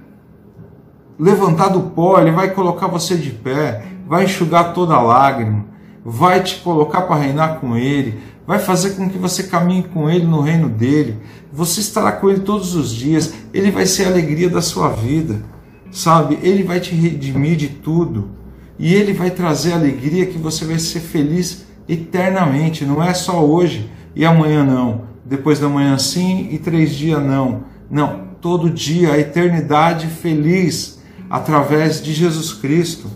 levantar 1.17 1.69
do 1.69 1.81
pó, 1.81 2.19
ele 2.19 2.31
vai 2.31 2.49
colocar 2.49 2.87
você 2.87 3.15
de 3.15 3.29
pé, 3.29 3.85
vai 4.07 4.25
enxugar 4.25 4.73
toda 4.73 4.95
a 4.95 5.01
lágrima, 5.01 5.65
vai 6.03 6.41
te 6.41 6.55
colocar 6.61 7.03
para 7.03 7.21
reinar 7.21 7.59
com 7.59 7.77
ele, 7.77 8.19
vai 8.47 8.57
fazer 8.57 8.95
com 8.95 9.07
que 9.07 9.19
você 9.19 9.43
caminhe 9.43 9.83
com 9.83 10.09
Ele 10.09 10.25
no 10.25 10.41
reino 10.41 10.67
dele. 10.67 11.17
Você 11.53 11.81
estará 11.81 12.11
com 12.11 12.31
Ele 12.31 12.39
todos 12.39 12.73
os 12.73 12.89
dias. 12.89 13.31
Ele 13.53 13.69
vai 13.69 13.85
ser 13.85 14.05
a 14.05 14.07
alegria 14.07 14.49
da 14.49 14.59
sua 14.59 14.89
vida, 14.89 15.43
sabe? 15.91 16.39
Ele 16.41 16.63
vai 16.63 16.79
te 16.79 16.95
redimir 16.95 17.55
de 17.55 17.67
tudo 17.67 18.31
e 18.79 18.95
Ele 18.95 19.13
vai 19.13 19.29
trazer 19.29 19.73
alegria 19.73 20.25
que 20.25 20.39
você 20.39 20.65
vai 20.65 20.79
ser 20.79 20.99
feliz 20.99 21.68
eternamente. 21.89 22.85
Não 22.85 23.03
é 23.03 23.13
só 23.13 23.43
hoje 23.43 23.91
e 24.15 24.23
amanhã 24.23 24.63
não. 24.63 25.01
Depois 25.25 25.59
da 25.59 25.67
manhã 25.67 25.97
sim 25.97 26.47
e 26.51 26.59
três 26.59 26.91
dias 26.91 27.21
não. 27.21 27.63
Não, 27.89 28.29
todo 28.39 28.69
dia 28.69 29.13
a 29.13 29.17
eternidade 29.17 30.07
feliz 30.07 31.01
através 31.29 32.01
de 32.01 32.13
Jesus 32.13 32.53
Cristo. 32.53 33.09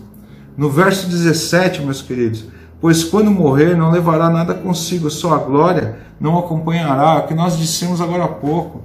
No 0.56 0.68
verso 0.68 1.08
17, 1.08 1.82
meus 1.82 2.02
queridos, 2.02 2.44
pois 2.80 3.02
quando 3.02 3.30
morrer 3.30 3.76
não 3.76 3.90
levará 3.90 4.30
nada 4.30 4.54
consigo, 4.54 5.10
só 5.10 5.34
a 5.34 5.38
glória 5.38 5.98
não 6.20 6.38
acompanhará. 6.38 7.16
O 7.18 7.26
que 7.26 7.34
nós 7.34 7.56
dissemos 7.56 8.00
agora 8.00 8.24
há 8.24 8.28
pouco. 8.28 8.82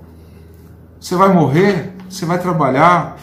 Você 1.00 1.16
vai 1.16 1.34
morrer, 1.34 1.94
você 2.10 2.26
vai 2.26 2.40
trabalhar, 2.40 3.18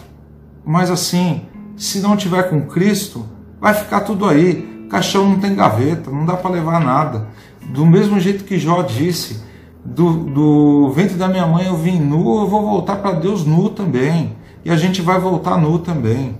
mas 0.65 0.91
assim, 0.91 1.43
se 1.77 2.01
não 2.01 2.17
tiver 2.17 2.45
com 2.45 2.63
Cristo, 2.63 3.27
vai 3.61 3.75
ficar 3.75 4.01
tudo 4.01 4.27
aí. 4.27 4.76
Caixão 4.89 5.29
não 5.29 5.41
tem 5.41 5.55
gaveta, 5.55 6.11
não 6.11 6.25
dá 6.25 6.37
para 6.37 6.51
levar 6.51 6.81
nada. 6.81 7.27
Do 7.61 7.85
mesmo 7.85 8.21
jeito 8.21 8.45
que 8.45 8.59
Jó 8.59 8.83
disse, 8.83 9.43
do, 9.85 10.13
do 10.13 10.91
ventre 10.91 11.17
da 11.17 11.29
minha 11.29 11.47
mãe 11.47 11.67
eu 11.67 11.77
vim 11.77 12.01
nu, 12.01 12.41
eu 12.41 12.49
vou 12.49 12.63
voltar 12.63 12.97
para 12.97 13.13
Deus 13.13 13.45
nu 13.45 13.71
também. 13.71 14.37
E 14.65 14.71
a 14.71 14.77
gente 14.77 15.01
vai 15.01 15.21
voltar 15.21 15.59
nu 15.59 15.79
também. 15.79 16.39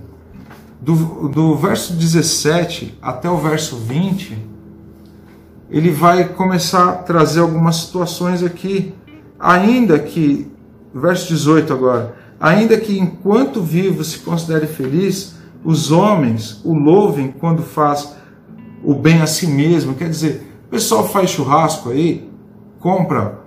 Do, 0.81 1.29
do 1.29 1.55
verso 1.55 1.93
17 1.93 2.97
até 3.01 3.29
o 3.29 3.37
verso 3.37 3.77
20, 3.77 4.37
ele 5.69 5.91
vai 5.91 6.29
começar 6.29 6.89
a 6.89 6.93
trazer 6.93 7.41
algumas 7.41 7.77
situações 7.77 8.43
aqui. 8.43 8.93
Ainda 9.39 9.99
que, 9.99 10.51
verso 10.93 11.27
18 11.27 11.71
agora, 11.71 12.15
ainda 12.39 12.77
que 12.77 12.97
enquanto 12.97 13.61
vivo 13.61 14.03
se 14.03 14.19
considere 14.19 14.67
feliz, 14.67 15.35
os 15.63 15.91
homens 15.91 16.61
o 16.63 16.73
louvem 16.73 17.31
quando 17.31 17.61
faz 17.61 18.15
o 18.83 18.93
bem 18.93 19.21
a 19.21 19.27
si 19.27 19.47
mesmo. 19.47 19.95
Quer 19.95 20.09
dizer, 20.09 20.47
o 20.67 20.69
pessoal 20.69 21.07
faz 21.07 21.29
churrasco 21.29 21.89
aí, 21.89 22.29
compra 22.79 23.39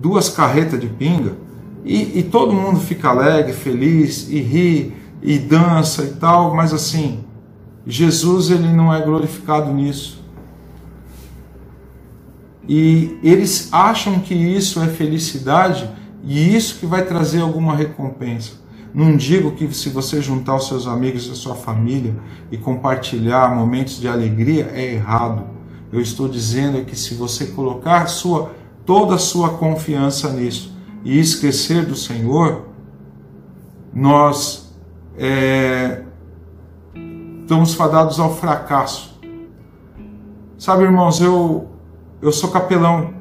duas 0.00 0.28
carretas 0.28 0.80
de 0.80 0.86
pinga 0.86 1.36
e, 1.84 2.18
e 2.18 2.22
todo 2.22 2.52
mundo 2.52 2.80
fica 2.80 3.08
alegre, 3.08 3.52
feliz 3.52 4.28
e 4.28 4.40
ri 4.40 4.94
e 5.20 5.38
dança 5.38 6.02
e 6.04 6.14
tal, 6.14 6.54
mas 6.54 6.72
assim, 6.72 7.24
Jesus 7.86 8.50
ele 8.50 8.68
não 8.72 8.92
é 8.92 9.00
glorificado 9.00 9.72
nisso. 9.72 10.22
E 12.68 13.18
eles 13.22 13.68
acham 13.72 14.20
que 14.20 14.34
isso 14.34 14.80
é 14.82 14.86
felicidade 14.86 15.90
e 16.24 16.54
isso 16.54 16.78
que 16.78 16.86
vai 16.86 17.04
trazer 17.04 17.40
alguma 17.40 17.74
recompensa. 17.74 18.61
Não 18.94 19.16
digo 19.16 19.52
que 19.52 19.72
se 19.72 19.88
você 19.88 20.20
juntar 20.20 20.56
os 20.56 20.68
seus 20.68 20.86
amigos 20.86 21.26
e 21.26 21.30
a 21.30 21.34
sua 21.34 21.54
família 21.54 22.14
e 22.50 22.58
compartilhar 22.58 23.54
momentos 23.54 23.98
de 23.98 24.06
alegria 24.06 24.70
é 24.74 24.94
errado. 24.94 25.46
Eu 25.90 26.00
estou 26.00 26.28
dizendo 26.28 26.78
é 26.78 26.84
que 26.84 26.96
se 26.96 27.14
você 27.14 27.46
colocar 27.46 28.06
sua, 28.06 28.52
toda 28.84 29.14
a 29.14 29.18
sua 29.18 29.50
confiança 29.50 30.30
nisso 30.30 30.76
e 31.04 31.18
esquecer 31.18 31.86
do 31.86 31.96
Senhor, 31.96 32.66
nós 33.94 34.74
é, 35.16 36.02
estamos 37.40 37.74
fadados 37.74 38.20
ao 38.20 38.34
fracasso. 38.34 39.18
Sabe, 40.58 40.84
irmãos, 40.84 41.20
eu, 41.20 41.68
eu 42.20 42.30
sou 42.30 42.50
capelão 42.50 43.12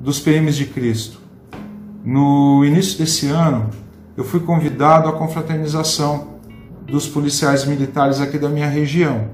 dos 0.00 0.18
PMs 0.20 0.56
de 0.56 0.66
Cristo. 0.66 1.20
No 2.04 2.64
início 2.64 2.98
desse 2.98 3.28
ano, 3.28 3.70
eu 4.22 4.24
fui 4.24 4.38
convidado 4.38 5.08
à 5.08 5.12
confraternização 5.12 6.28
dos 6.86 7.08
policiais 7.08 7.64
militares 7.64 8.20
aqui 8.20 8.38
da 8.38 8.48
minha 8.48 8.68
região. 8.68 9.30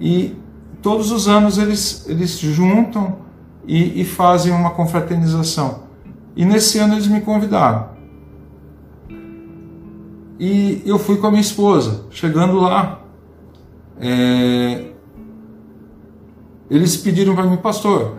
E 0.00 0.34
todos 0.80 1.12
os 1.12 1.28
anos 1.28 1.58
eles, 1.58 2.06
eles 2.08 2.38
juntam 2.38 3.18
e, 3.66 4.00
e 4.00 4.04
fazem 4.06 4.52
uma 4.52 4.70
confraternização. 4.70 5.82
E 6.34 6.46
nesse 6.46 6.78
ano 6.78 6.94
eles 6.94 7.06
me 7.06 7.20
convidaram. 7.20 7.90
E 10.40 10.82
eu 10.86 10.98
fui 10.98 11.18
com 11.18 11.26
a 11.26 11.30
minha 11.30 11.42
esposa. 11.42 12.06
Chegando 12.10 12.58
lá, 12.58 13.02
é, 14.00 14.92
eles 16.70 16.96
pediram 16.96 17.34
para 17.34 17.44
mim, 17.44 17.58
pastor, 17.58 18.16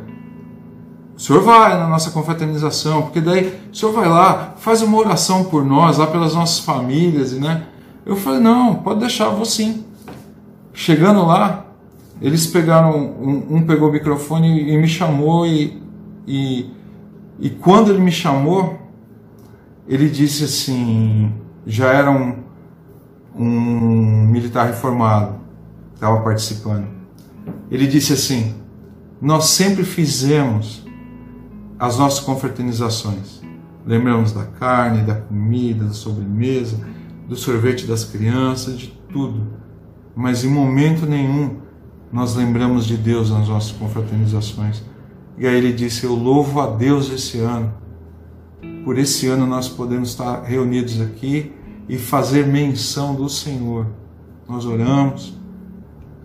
senhor 1.25 1.41
vai 1.41 1.77
na 1.77 1.87
nossa 1.87 2.11
confraternização, 2.11 3.03
porque 3.03 3.21
daí 3.21 3.57
o 3.71 3.73
senhor 3.73 3.93
vai 3.93 4.09
lá, 4.09 4.55
faz 4.57 4.81
uma 4.81 4.97
oração 4.97 5.45
por 5.45 5.63
nós, 5.63 5.97
lá 5.97 6.05
pelas 6.05 6.35
nossas 6.35 6.59
famílias, 6.59 7.31
né? 7.31 7.63
Eu 8.05 8.17
falei, 8.17 8.41
não, 8.41 8.75
pode 8.75 8.99
deixar, 8.99 9.29
vou 9.29 9.45
sim. 9.45 9.85
Chegando 10.73 11.25
lá, 11.25 11.65
eles 12.21 12.45
pegaram, 12.47 12.91
um, 12.97 13.55
um 13.55 13.65
pegou 13.65 13.87
o 13.87 13.91
microfone 13.93 14.69
e 14.69 14.77
me 14.77 14.85
chamou, 14.85 15.47
e, 15.47 15.81
e, 16.27 16.69
e 17.39 17.49
quando 17.51 17.91
ele 17.91 18.01
me 18.01 18.11
chamou, 18.11 18.77
ele 19.87 20.09
disse 20.09 20.43
assim, 20.43 21.31
já 21.65 21.87
era 21.87 22.11
um, 22.11 22.35
um 23.33 24.27
militar 24.27 24.67
reformado, 24.67 25.35
estava 25.95 26.19
participando. 26.19 26.87
Ele 27.71 27.87
disse 27.87 28.11
assim, 28.11 28.55
nós 29.21 29.45
sempre 29.45 29.85
fizemos 29.85 30.82
as 31.83 31.97
nossas 31.97 32.21
confraternizações. 32.21 33.41
Lembramos 33.85 34.31
da 34.31 34.45
carne, 34.45 35.01
da 35.01 35.15
comida, 35.15 35.83
da 35.83 35.91
sobremesa, 35.91 36.79
do 37.27 37.35
sorvete 37.35 37.85
das 37.85 38.05
crianças, 38.05 38.79
de 38.79 38.87
tudo. 39.11 39.45
Mas 40.15 40.45
em 40.45 40.49
momento 40.49 41.05
nenhum 41.05 41.57
nós 42.09 42.37
lembramos 42.37 42.85
de 42.85 42.95
Deus 42.95 43.31
nas 43.31 43.49
nossas 43.49 43.73
confraternizações. 43.73 44.81
E 45.37 45.45
aí 45.45 45.57
ele 45.57 45.73
disse: 45.73 46.05
Eu 46.05 46.15
louvo 46.15 46.61
a 46.61 46.67
Deus 46.67 47.11
esse 47.11 47.39
ano. 47.39 47.73
Por 48.85 48.97
esse 48.97 49.27
ano 49.27 49.45
nós 49.45 49.67
podemos 49.67 50.07
estar 50.07 50.41
reunidos 50.41 51.01
aqui 51.01 51.51
e 51.89 51.97
fazer 51.97 52.47
menção 52.47 53.13
do 53.13 53.27
Senhor. 53.27 53.87
Nós 54.47 54.65
oramos, 54.65 55.37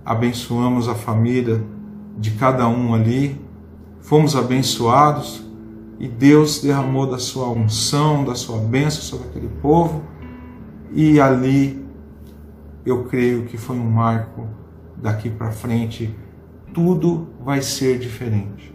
abençoamos 0.05 0.87
a 0.88 0.94
família 0.94 1.64
de 2.16 2.31
cada 2.31 2.68
um 2.68 2.94
ali, 2.94 3.40
fomos 4.01 4.37
abençoados 4.37 5.47
e 5.98 6.06
Deus 6.06 6.61
derramou 6.61 7.06
da 7.11 7.18
sua 7.18 7.48
unção, 7.50 8.24
da 8.24 8.34
sua 8.34 8.58
bênção 8.58 9.02
sobre 9.02 9.28
aquele 9.28 9.48
povo, 9.48 10.02
e 10.92 11.20
ali 11.20 11.84
eu 12.87 13.04
creio 13.04 13.44
que 13.44 13.56
foi 13.56 13.76
um 13.76 13.90
marco 13.90 14.46
daqui 14.96 15.28
para 15.28 15.50
frente, 15.50 16.14
tudo 16.72 17.28
vai 17.44 17.61
ser 17.61 17.98
diferente. 17.98 18.74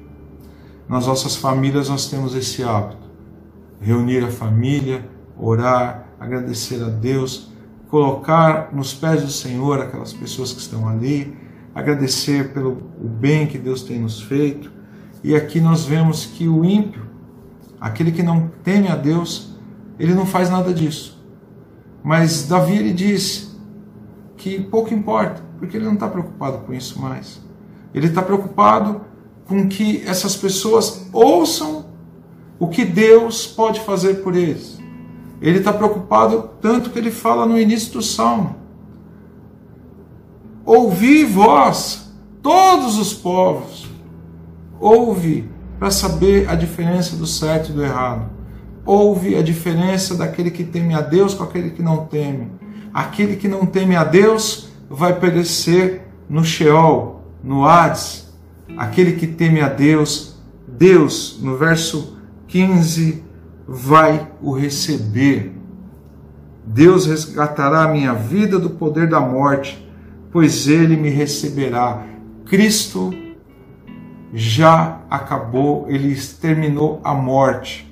Nas 0.87 1.07
nossas 1.07 1.35
famílias 1.35 1.89
nós 1.89 2.09
temos 2.09 2.35
esse 2.35 2.61
hábito: 2.63 3.09
reunir 3.79 4.23
a 4.23 4.29
família, 4.29 5.09
orar, 5.37 6.09
agradecer 6.19 6.83
a 6.83 6.89
Deus, 6.89 7.51
colocar 7.87 8.73
nos 8.73 8.93
pés 8.93 9.21
do 9.21 9.31
Senhor 9.31 9.79
aquelas 9.79 10.13
pessoas 10.13 10.51
que 10.51 10.59
estão 10.59 10.87
ali, 10.87 11.35
agradecer 11.73 12.53
pelo 12.53 12.75
bem 12.99 13.47
que 13.47 13.57
Deus 13.57 13.81
tem 13.81 13.99
nos 13.99 14.21
feito. 14.21 14.71
E 15.23 15.35
aqui 15.35 15.61
nós 15.61 15.85
vemos 15.85 16.25
que 16.25 16.47
o 16.47 16.65
ímpio 16.65 17.02
Aquele 17.83 18.13
que 18.13 18.23
não 18.23 18.49
teme 18.63 18.87
a 18.87 18.95
Deus, 18.95 19.57
ele 19.99 20.13
não 20.13 20.25
faz 20.25 20.49
nada 20.49 20.73
disso. 20.73 21.21
Mas 22.01 22.47
Davi 22.47 22.77
ele 22.77 22.93
diz 22.93 23.59
que 24.37 24.57
pouco 24.57 24.93
importa, 24.93 25.43
porque 25.59 25.75
ele 25.75 25.83
não 25.83 25.95
está 25.95 26.07
preocupado 26.07 26.59
com 26.59 26.73
isso 26.73 27.01
mais. 27.01 27.41
Ele 27.93 28.07
está 28.07 28.21
preocupado 28.21 29.01
com 29.45 29.67
que 29.67 30.01
essas 30.05 30.33
pessoas 30.33 31.09
ouçam 31.11 31.87
o 32.57 32.69
que 32.69 32.85
Deus 32.85 33.45
pode 33.45 33.81
fazer 33.81 34.23
por 34.23 34.33
eles. 34.33 34.79
Ele 35.41 35.57
está 35.57 35.73
preocupado 35.73 36.51
tanto 36.61 36.89
que 36.89 36.97
ele 36.97 37.11
fala 37.11 37.45
no 37.45 37.59
início 37.59 37.91
do 37.91 38.01
salmo: 38.01 38.55
Ouvi 40.65 41.25
vós, 41.25 42.13
todos 42.41 42.97
os 42.97 43.13
povos, 43.13 43.89
ouve 44.79 45.51
para 45.83 45.91
saber 45.91 46.49
a 46.49 46.55
diferença 46.55 47.17
do 47.17 47.27
certo 47.27 47.71
e 47.71 47.73
do 47.73 47.83
errado. 47.83 48.29
Ouve 48.85 49.35
a 49.35 49.41
diferença 49.41 50.15
daquele 50.15 50.49
que 50.49 50.63
teme 50.63 50.93
a 50.93 51.01
Deus 51.01 51.33
com 51.33 51.43
aquele 51.43 51.71
que 51.71 51.81
não 51.81 52.05
teme. 52.05 52.53
Aquele 52.93 53.35
que 53.35 53.49
não 53.49 53.65
teme 53.65 53.93
a 53.93 54.05
Deus 54.05 54.69
vai 54.89 55.19
perecer 55.19 56.03
no 56.29 56.41
Sheol, 56.41 57.21
no 57.43 57.67
Hades. 57.67 58.33
Aquele 58.77 59.11
que 59.11 59.27
teme 59.27 59.59
a 59.59 59.67
Deus, 59.67 60.37
Deus, 60.65 61.37
no 61.41 61.57
verso 61.57 62.17
15, 62.47 63.21
vai 63.67 64.25
o 64.41 64.53
receber. 64.53 65.51
Deus 66.65 67.07
resgatará 67.07 67.83
a 67.83 67.89
minha 67.89 68.13
vida 68.13 68.57
do 68.57 68.69
poder 68.69 69.09
da 69.09 69.19
morte, 69.19 69.85
pois 70.31 70.65
ele 70.65 70.95
me 70.95 71.09
receberá. 71.09 72.05
Cristo 72.45 73.13
já 74.33 74.99
acabou, 75.09 75.85
ele 75.87 76.11
exterminou 76.11 76.99
a 77.03 77.13
morte. 77.13 77.87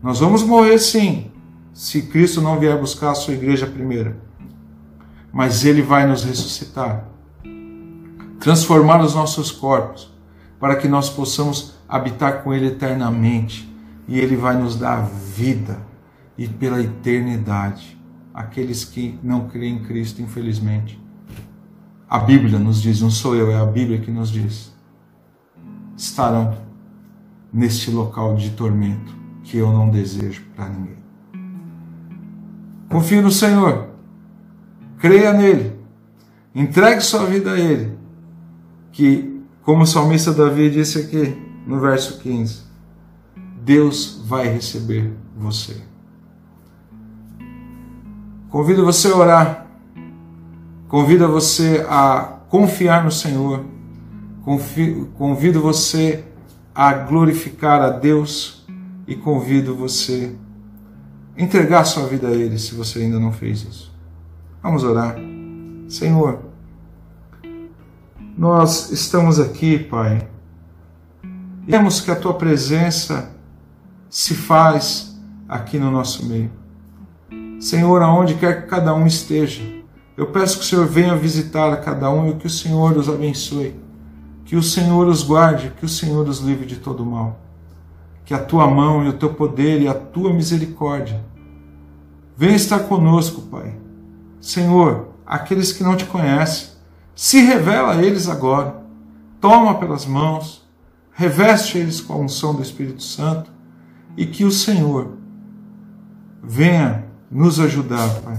Nós 0.00 0.20
vamos 0.20 0.44
morrer 0.44 0.78
sim, 0.78 1.32
se 1.72 2.02
Cristo 2.02 2.40
não 2.40 2.60
vier 2.60 2.78
buscar 2.78 3.10
a 3.10 3.14
sua 3.14 3.34
igreja 3.34 3.66
primeira. 3.66 4.16
Mas 5.32 5.64
ele 5.64 5.82
vai 5.82 6.06
nos 6.06 6.22
ressuscitar, 6.22 7.08
transformar 8.38 9.02
os 9.02 9.16
nossos 9.16 9.50
corpos, 9.50 10.14
para 10.60 10.76
que 10.76 10.86
nós 10.86 11.10
possamos 11.10 11.74
habitar 11.88 12.44
com 12.44 12.54
ele 12.54 12.68
eternamente. 12.68 13.68
E 14.06 14.20
ele 14.20 14.36
vai 14.36 14.56
nos 14.56 14.76
dar 14.76 15.02
vida 15.02 15.78
e 16.38 16.46
pela 16.46 16.80
eternidade. 16.80 17.98
Aqueles 18.32 18.84
que 18.84 19.18
não 19.22 19.48
creem 19.48 19.76
em 19.76 19.82
Cristo, 19.82 20.22
infelizmente. 20.22 21.02
A 22.08 22.18
Bíblia 22.18 22.58
nos 22.58 22.80
diz, 22.80 23.00
não 23.00 23.10
sou 23.10 23.34
eu, 23.34 23.50
é 23.50 23.56
a 23.56 23.64
Bíblia 23.64 23.98
que 23.98 24.10
nos 24.10 24.30
diz 24.30 24.73
estarão 25.96 26.56
neste 27.52 27.90
local 27.90 28.34
de 28.34 28.50
tormento 28.50 29.14
que 29.44 29.58
eu 29.58 29.72
não 29.72 29.90
desejo 29.90 30.42
para 30.56 30.68
ninguém. 30.68 30.98
Confio 32.88 33.22
no 33.22 33.30
Senhor, 33.30 33.88
creia 34.98 35.32
nele, 35.32 35.78
entregue 36.54 37.00
sua 37.00 37.26
vida 37.26 37.52
a 37.52 37.60
ele, 37.60 37.96
que, 38.92 39.42
como 39.62 39.82
o 39.82 39.86
salmista 39.86 40.32
Davi 40.32 40.70
disse 40.70 40.98
aqui 40.98 41.36
no 41.66 41.80
verso 41.80 42.20
15, 42.20 42.62
Deus 43.62 44.22
vai 44.26 44.48
receber 44.48 45.12
você. 45.36 45.82
Convido 48.50 48.84
você 48.84 49.08
a 49.08 49.16
orar, 49.16 49.66
convido 50.86 51.26
você 51.28 51.84
a 51.88 52.38
confiar 52.48 53.02
no 53.02 53.10
Senhor, 53.10 53.64
convido 54.44 55.60
você 55.60 56.24
a 56.74 56.92
glorificar 56.92 57.80
a 57.80 57.90
Deus 57.90 58.66
e 59.06 59.14
convido 59.14 59.74
você 59.74 60.34
a 61.36 61.42
entregar 61.42 61.84
sua 61.84 62.06
vida 62.06 62.28
a 62.28 62.32
Ele 62.32 62.58
se 62.58 62.74
você 62.74 63.00
ainda 63.00 63.18
não 63.18 63.32
fez 63.32 63.62
isso. 63.62 63.92
Vamos 64.62 64.84
orar. 64.84 65.16
Senhor, 65.88 66.40
nós 68.36 68.90
estamos 68.90 69.38
aqui, 69.38 69.78
Pai, 69.78 70.28
vemos 71.66 72.00
que 72.00 72.10
a 72.10 72.16
Tua 72.16 72.34
presença 72.34 73.30
se 74.10 74.34
faz 74.34 75.18
aqui 75.48 75.78
no 75.78 75.90
nosso 75.90 76.26
meio. 76.26 76.50
Senhor, 77.60 78.02
aonde 78.02 78.34
quer 78.34 78.62
que 78.62 78.68
cada 78.68 78.94
um 78.94 79.06
esteja, 79.06 79.62
eu 80.16 80.26
peço 80.26 80.58
que 80.58 80.64
o 80.64 80.66
Senhor 80.66 80.86
venha 80.86 81.16
visitar 81.16 81.72
a 81.72 81.76
cada 81.76 82.10
um 82.10 82.30
e 82.30 82.34
que 82.34 82.46
o 82.46 82.50
Senhor 82.50 82.96
os 82.96 83.08
abençoe, 83.08 83.74
que 84.44 84.56
o 84.56 84.62
Senhor 84.62 85.06
os 85.06 85.22
guarde, 85.22 85.72
que 85.78 85.84
o 85.84 85.88
Senhor 85.88 86.28
os 86.28 86.40
livre 86.40 86.66
de 86.66 86.76
todo 86.76 87.04
mal. 87.04 87.40
Que 88.24 88.34
a 88.34 88.38
tua 88.38 88.66
mão 88.66 89.04
e 89.04 89.08
o 89.08 89.12
teu 89.14 89.32
poder 89.32 89.80
e 89.80 89.88
a 89.88 89.94
tua 89.94 90.32
misericórdia 90.32 91.24
venha 92.36 92.56
estar 92.56 92.80
conosco, 92.80 93.42
Pai. 93.42 93.74
Senhor, 94.40 95.08
aqueles 95.26 95.72
que 95.72 95.82
não 95.82 95.96
te 95.96 96.04
conhecem, 96.04 96.68
se 97.14 97.40
revela 97.40 97.94
a 97.94 98.02
eles 98.02 98.28
agora. 98.28 98.82
Toma 99.40 99.74
pelas 99.76 100.04
mãos, 100.04 100.66
reveste 101.12 101.78
eles 101.78 102.00
com 102.00 102.14
a 102.14 102.18
unção 102.18 102.54
do 102.54 102.62
Espírito 102.62 103.02
Santo 103.02 103.50
e 104.16 104.26
que 104.26 104.44
o 104.44 104.50
Senhor 104.50 105.12
venha 106.42 107.04
nos 107.30 107.60
ajudar, 107.60 108.08
Pai. 108.20 108.38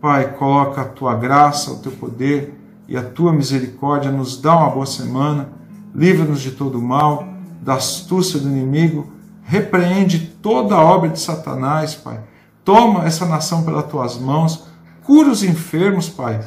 Pai, 0.00 0.32
coloca 0.32 0.82
a 0.82 0.88
tua 0.88 1.14
graça, 1.14 1.72
o 1.72 1.78
teu 1.78 1.92
poder 1.92 2.63
e 2.88 2.96
a 2.96 3.02
tua 3.02 3.32
misericórdia, 3.32 4.10
nos 4.10 4.40
dá 4.40 4.56
uma 4.56 4.70
boa 4.70 4.86
semana, 4.86 5.48
livra-nos 5.94 6.40
de 6.40 6.50
todo 6.50 6.80
mal, 6.80 7.28
da 7.60 7.74
astúcia 7.74 8.38
do 8.38 8.48
inimigo, 8.48 9.12
repreende 9.42 10.18
toda 10.42 10.74
a 10.74 10.82
obra 10.82 11.08
de 11.08 11.20
Satanás, 11.20 11.94
Pai. 11.94 12.20
Toma 12.64 13.04
essa 13.04 13.26
nação 13.26 13.62
pelas 13.62 13.86
tuas 13.86 14.18
mãos, 14.18 14.64
cura 15.02 15.30
os 15.30 15.42
enfermos, 15.42 16.08
Pai 16.08 16.40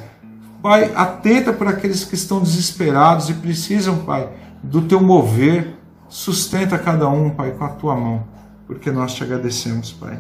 Pai, 0.62 0.92
atenta 0.96 1.54
para 1.54 1.70
aqueles 1.70 2.04
que 2.04 2.16
estão 2.16 2.42
desesperados 2.42 3.30
e 3.30 3.34
precisam, 3.36 4.00
Pai, 4.00 4.30
do 4.62 4.82
teu 4.82 5.02
mover. 5.02 5.76
Sustenta 6.10 6.80
cada 6.80 7.08
um, 7.10 7.30
Pai, 7.30 7.52
com 7.52 7.66
a 7.66 7.70
tua 7.70 7.96
mão, 7.96 8.26
porque 8.66 8.92
nós 8.92 9.14
te 9.14 9.24
agradecemos, 9.24 9.92
Pai, 9.92 10.20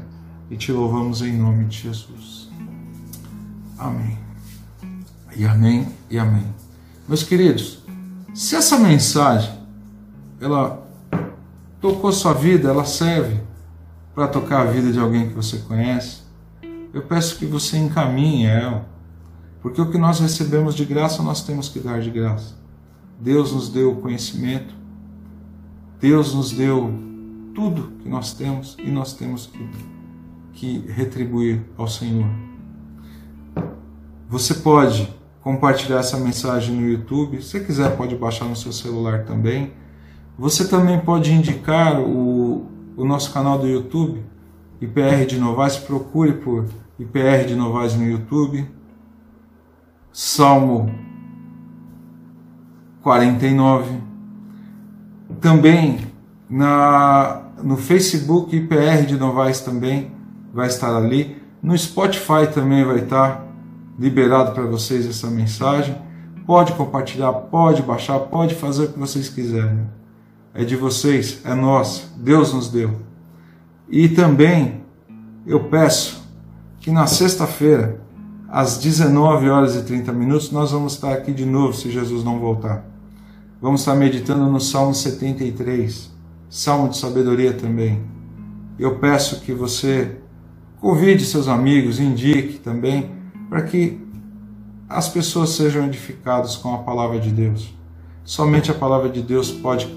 e 0.49 0.57
te 0.57 0.71
louvamos 0.71 1.21
em 1.21 1.33
nome 1.33 1.65
de 1.65 1.79
Jesus. 1.79 2.49
Amém. 3.77 4.26
E 5.37 5.45
amém 5.45 5.87
e 6.09 6.17
amém. 6.17 6.45
Meus 7.07 7.21
queridos, 7.21 7.83
se 8.33 8.55
essa 8.55 8.77
mensagem 8.79 9.53
ela 10.41 10.83
tocou 11.79 12.11
sua 12.11 12.33
vida, 12.33 12.69
ela 12.69 12.83
serve 12.83 13.39
para 14.15 14.27
tocar 14.27 14.61
a 14.61 14.71
vida 14.71 14.91
de 14.91 14.99
alguém 14.99 15.29
que 15.29 15.35
você 15.35 15.59
conhece, 15.59 16.21
eu 16.91 17.03
peço 17.03 17.37
que 17.37 17.45
você 17.45 17.77
encaminhe 17.77 18.47
ela 18.47 18.85
porque 19.61 19.79
o 19.79 19.91
que 19.91 19.97
nós 19.97 20.19
recebemos 20.19 20.73
de 20.73 20.85
graça, 20.85 21.21
nós 21.21 21.43
temos 21.43 21.69
que 21.69 21.79
dar 21.79 21.99
de 21.99 22.09
graça. 22.09 22.55
Deus 23.19 23.51
nos 23.51 23.69
deu 23.69 23.91
o 23.91 23.95
conhecimento, 23.97 24.73
Deus 25.99 26.33
nos 26.33 26.51
deu 26.51 26.93
tudo 27.53 27.91
que 28.01 28.09
nós 28.09 28.33
temos 28.33 28.75
e 28.79 28.89
nós 28.89 29.13
temos 29.13 29.47
que, 29.47 29.69
que 30.53 30.91
retribuir 30.91 31.63
ao 31.75 31.87
Senhor. 31.87 32.29
Você 34.29 34.53
pode 34.55 35.13
compartilhar 35.47 35.99
essa 35.99 36.17
mensagem 36.17 36.75
no 36.75 36.85
YouTube, 36.85 37.41
se 37.41 37.57
quiser, 37.61 37.95
pode 37.95 38.13
baixar 38.17 38.43
no 38.43 38.55
seu 38.55 38.73
celular 38.73 39.23
também. 39.23 39.71
Você 40.37 40.67
também 40.67 40.99
pode 40.99 41.31
indicar 41.31 42.01
o, 42.01 42.65
o 42.97 43.05
nosso 43.05 43.31
canal 43.31 43.57
do 43.57 43.65
YouTube, 43.65 44.21
IPR 44.81 45.25
de 45.25 45.39
Novaes, 45.39 45.77
procure 45.77 46.33
por 46.33 46.65
IPR 46.99 47.45
de 47.47 47.55
Novaes 47.55 47.95
no 47.95 48.03
YouTube 48.03 48.69
Salmo 50.11 50.93
49. 53.01 54.01
Também 55.39 55.99
na, 56.49 57.51
no 57.63 57.77
Facebook 57.77 58.53
IPR 58.53 59.05
de 59.07 59.15
Novaes 59.15 59.61
também 59.61 60.11
vai 60.53 60.67
estar 60.67 60.93
ali. 60.93 61.41
No 61.63 61.77
Spotify 61.77 62.51
também 62.53 62.83
vai 62.83 62.97
estar 62.97 63.46
liberado 63.97 64.51
para 64.51 64.65
vocês 64.65 65.05
essa 65.05 65.27
mensagem. 65.27 65.95
Pode 66.45 66.73
compartilhar, 66.73 67.31
pode 67.33 67.81
baixar, 67.81 68.19
pode 68.19 68.55
fazer 68.55 68.85
o 68.85 68.93
que 68.93 68.99
vocês 68.99 69.29
quiserem. 69.29 69.87
É 70.53 70.63
de 70.63 70.75
vocês, 70.75 71.41
é 71.43 71.53
nosso, 71.53 72.13
Deus 72.17 72.53
nos 72.53 72.69
deu. 72.69 72.99
E 73.89 74.09
também 74.09 74.81
eu 75.45 75.65
peço 75.65 76.25
que 76.79 76.91
na 76.91 77.05
sexta-feira 77.05 78.01
às 78.49 78.77
19 78.77 79.49
horas 79.49 79.75
e 79.75 79.83
30 79.83 80.11
minutos, 80.13 80.51
nós 80.51 80.71
vamos 80.71 80.93
estar 80.93 81.11
aqui 81.11 81.33
de 81.33 81.45
novo, 81.45 81.73
se 81.73 81.91
Jesus 81.91 82.23
não 82.23 82.39
voltar. 82.39 82.85
Vamos 83.61 83.81
estar 83.81 83.95
meditando 83.95 84.49
no 84.49 84.61
Salmo 84.61 84.93
73, 84.93 86.11
Salmo 86.49 86.89
de 86.89 86.97
sabedoria 86.97 87.53
também. 87.53 88.01
Eu 88.79 88.99
peço 88.99 89.41
que 89.41 89.51
você 89.51 90.17
convide 90.79 91.25
seus 91.25 91.47
amigos, 91.47 91.99
indique 91.99 92.59
também, 92.59 93.16
para 93.49 93.63
que 93.63 94.05
as 94.89 95.09
pessoas 95.09 95.49
sejam 95.51 95.85
edificadas 95.85 96.55
com 96.55 96.73
a 96.73 96.79
palavra 96.79 97.19
de 97.19 97.29
Deus. 97.29 97.73
Somente 98.23 98.71
a 98.71 98.73
palavra 98.73 99.09
de 99.09 99.21
Deus 99.21 99.51
pode 99.51 99.87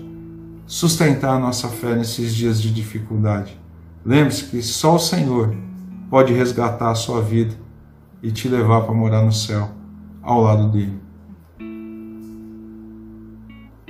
sustentar 0.66 1.36
a 1.36 1.38
nossa 1.38 1.68
fé 1.68 1.94
nesses 1.94 2.34
dias 2.34 2.60
de 2.60 2.72
dificuldade. 2.72 3.58
Lembre-se 4.04 4.44
que 4.44 4.62
só 4.62 4.96
o 4.96 4.98
Senhor 4.98 5.54
pode 6.08 6.32
resgatar 6.32 6.90
a 6.90 6.94
sua 6.94 7.20
vida 7.20 7.54
e 8.22 8.30
te 8.30 8.48
levar 8.48 8.82
para 8.82 8.94
morar 8.94 9.22
no 9.22 9.32
céu 9.32 9.70
ao 10.22 10.40
lado 10.42 10.68
dele. 10.68 11.00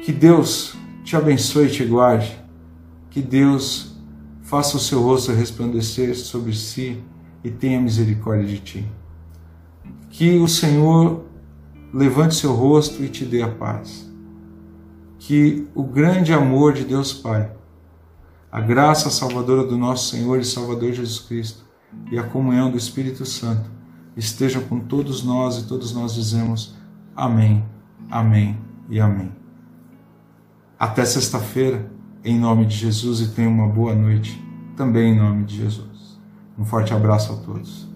Que 0.02 0.12
Deus 0.12 0.74
te 1.04 1.16
abençoe 1.16 1.66
e 1.66 1.70
te 1.70 1.84
guarde. 1.84 2.38
Que 3.10 3.20
Deus 3.20 3.96
faça 4.42 4.76
o 4.76 4.80
seu 4.80 5.02
rosto 5.02 5.32
resplandecer 5.32 6.16
sobre 6.16 6.54
si 6.54 7.02
e 7.44 7.50
tenha 7.50 7.80
misericórdia 7.80 8.46
de 8.46 8.58
ti. 8.58 8.99
Que 10.10 10.38
o 10.38 10.46
Senhor 10.46 11.24
levante 11.92 12.34
seu 12.34 12.52
rosto 12.52 13.02
e 13.02 13.08
te 13.08 13.24
dê 13.24 13.42
a 13.42 13.48
paz. 13.48 14.10
Que 15.18 15.66
o 15.74 15.82
grande 15.82 16.32
amor 16.32 16.72
de 16.72 16.84
Deus 16.84 17.12
Pai, 17.12 17.50
a 18.50 18.60
graça 18.60 19.10
salvadora 19.10 19.64
do 19.64 19.78
nosso 19.78 20.10
Senhor 20.10 20.38
e 20.40 20.44
Salvador 20.44 20.92
Jesus 20.92 21.20
Cristo 21.20 21.64
e 22.10 22.18
a 22.18 22.22
comunhão 22.22 22.70
do 22.70 22.76
Espírito 22.76 23.24
Santo 23.24 23.70
estejam 24.16 24.62
com 24.62 24.80
todos 24.80 25.22
nós 25.22 25.58
e 25.58 25.66
todos 25.66 25.92
nós 25.94 26.14
dizemos 26.14 26.74
amém, 27.14 27.64
amém 28.10 28.58
e 28.88 29.00
amém. 29.00 29.32
Até 30.78 31.04
sexta-feira, 31.04 31.90
em 32.24 32.38
nome 32.38 32.64
de 32.66 32.76
Jesus, 32.76 33.20
e 33.20 33.28
tenha 33.28 33.48
uma 33.48 33.68
boa 33.68 33.94
noite, 33.94 34.42
também 34.76 35.12
em 35.12 35.18
nome 35.18 35.44
de 35.44 35.56
Jesus. 35.56 36.18
Um 36.58 36.64
forte 36.64 36.92
abraço 36.94 37.32
a 37.32 37.36
todos. 37.36 37.89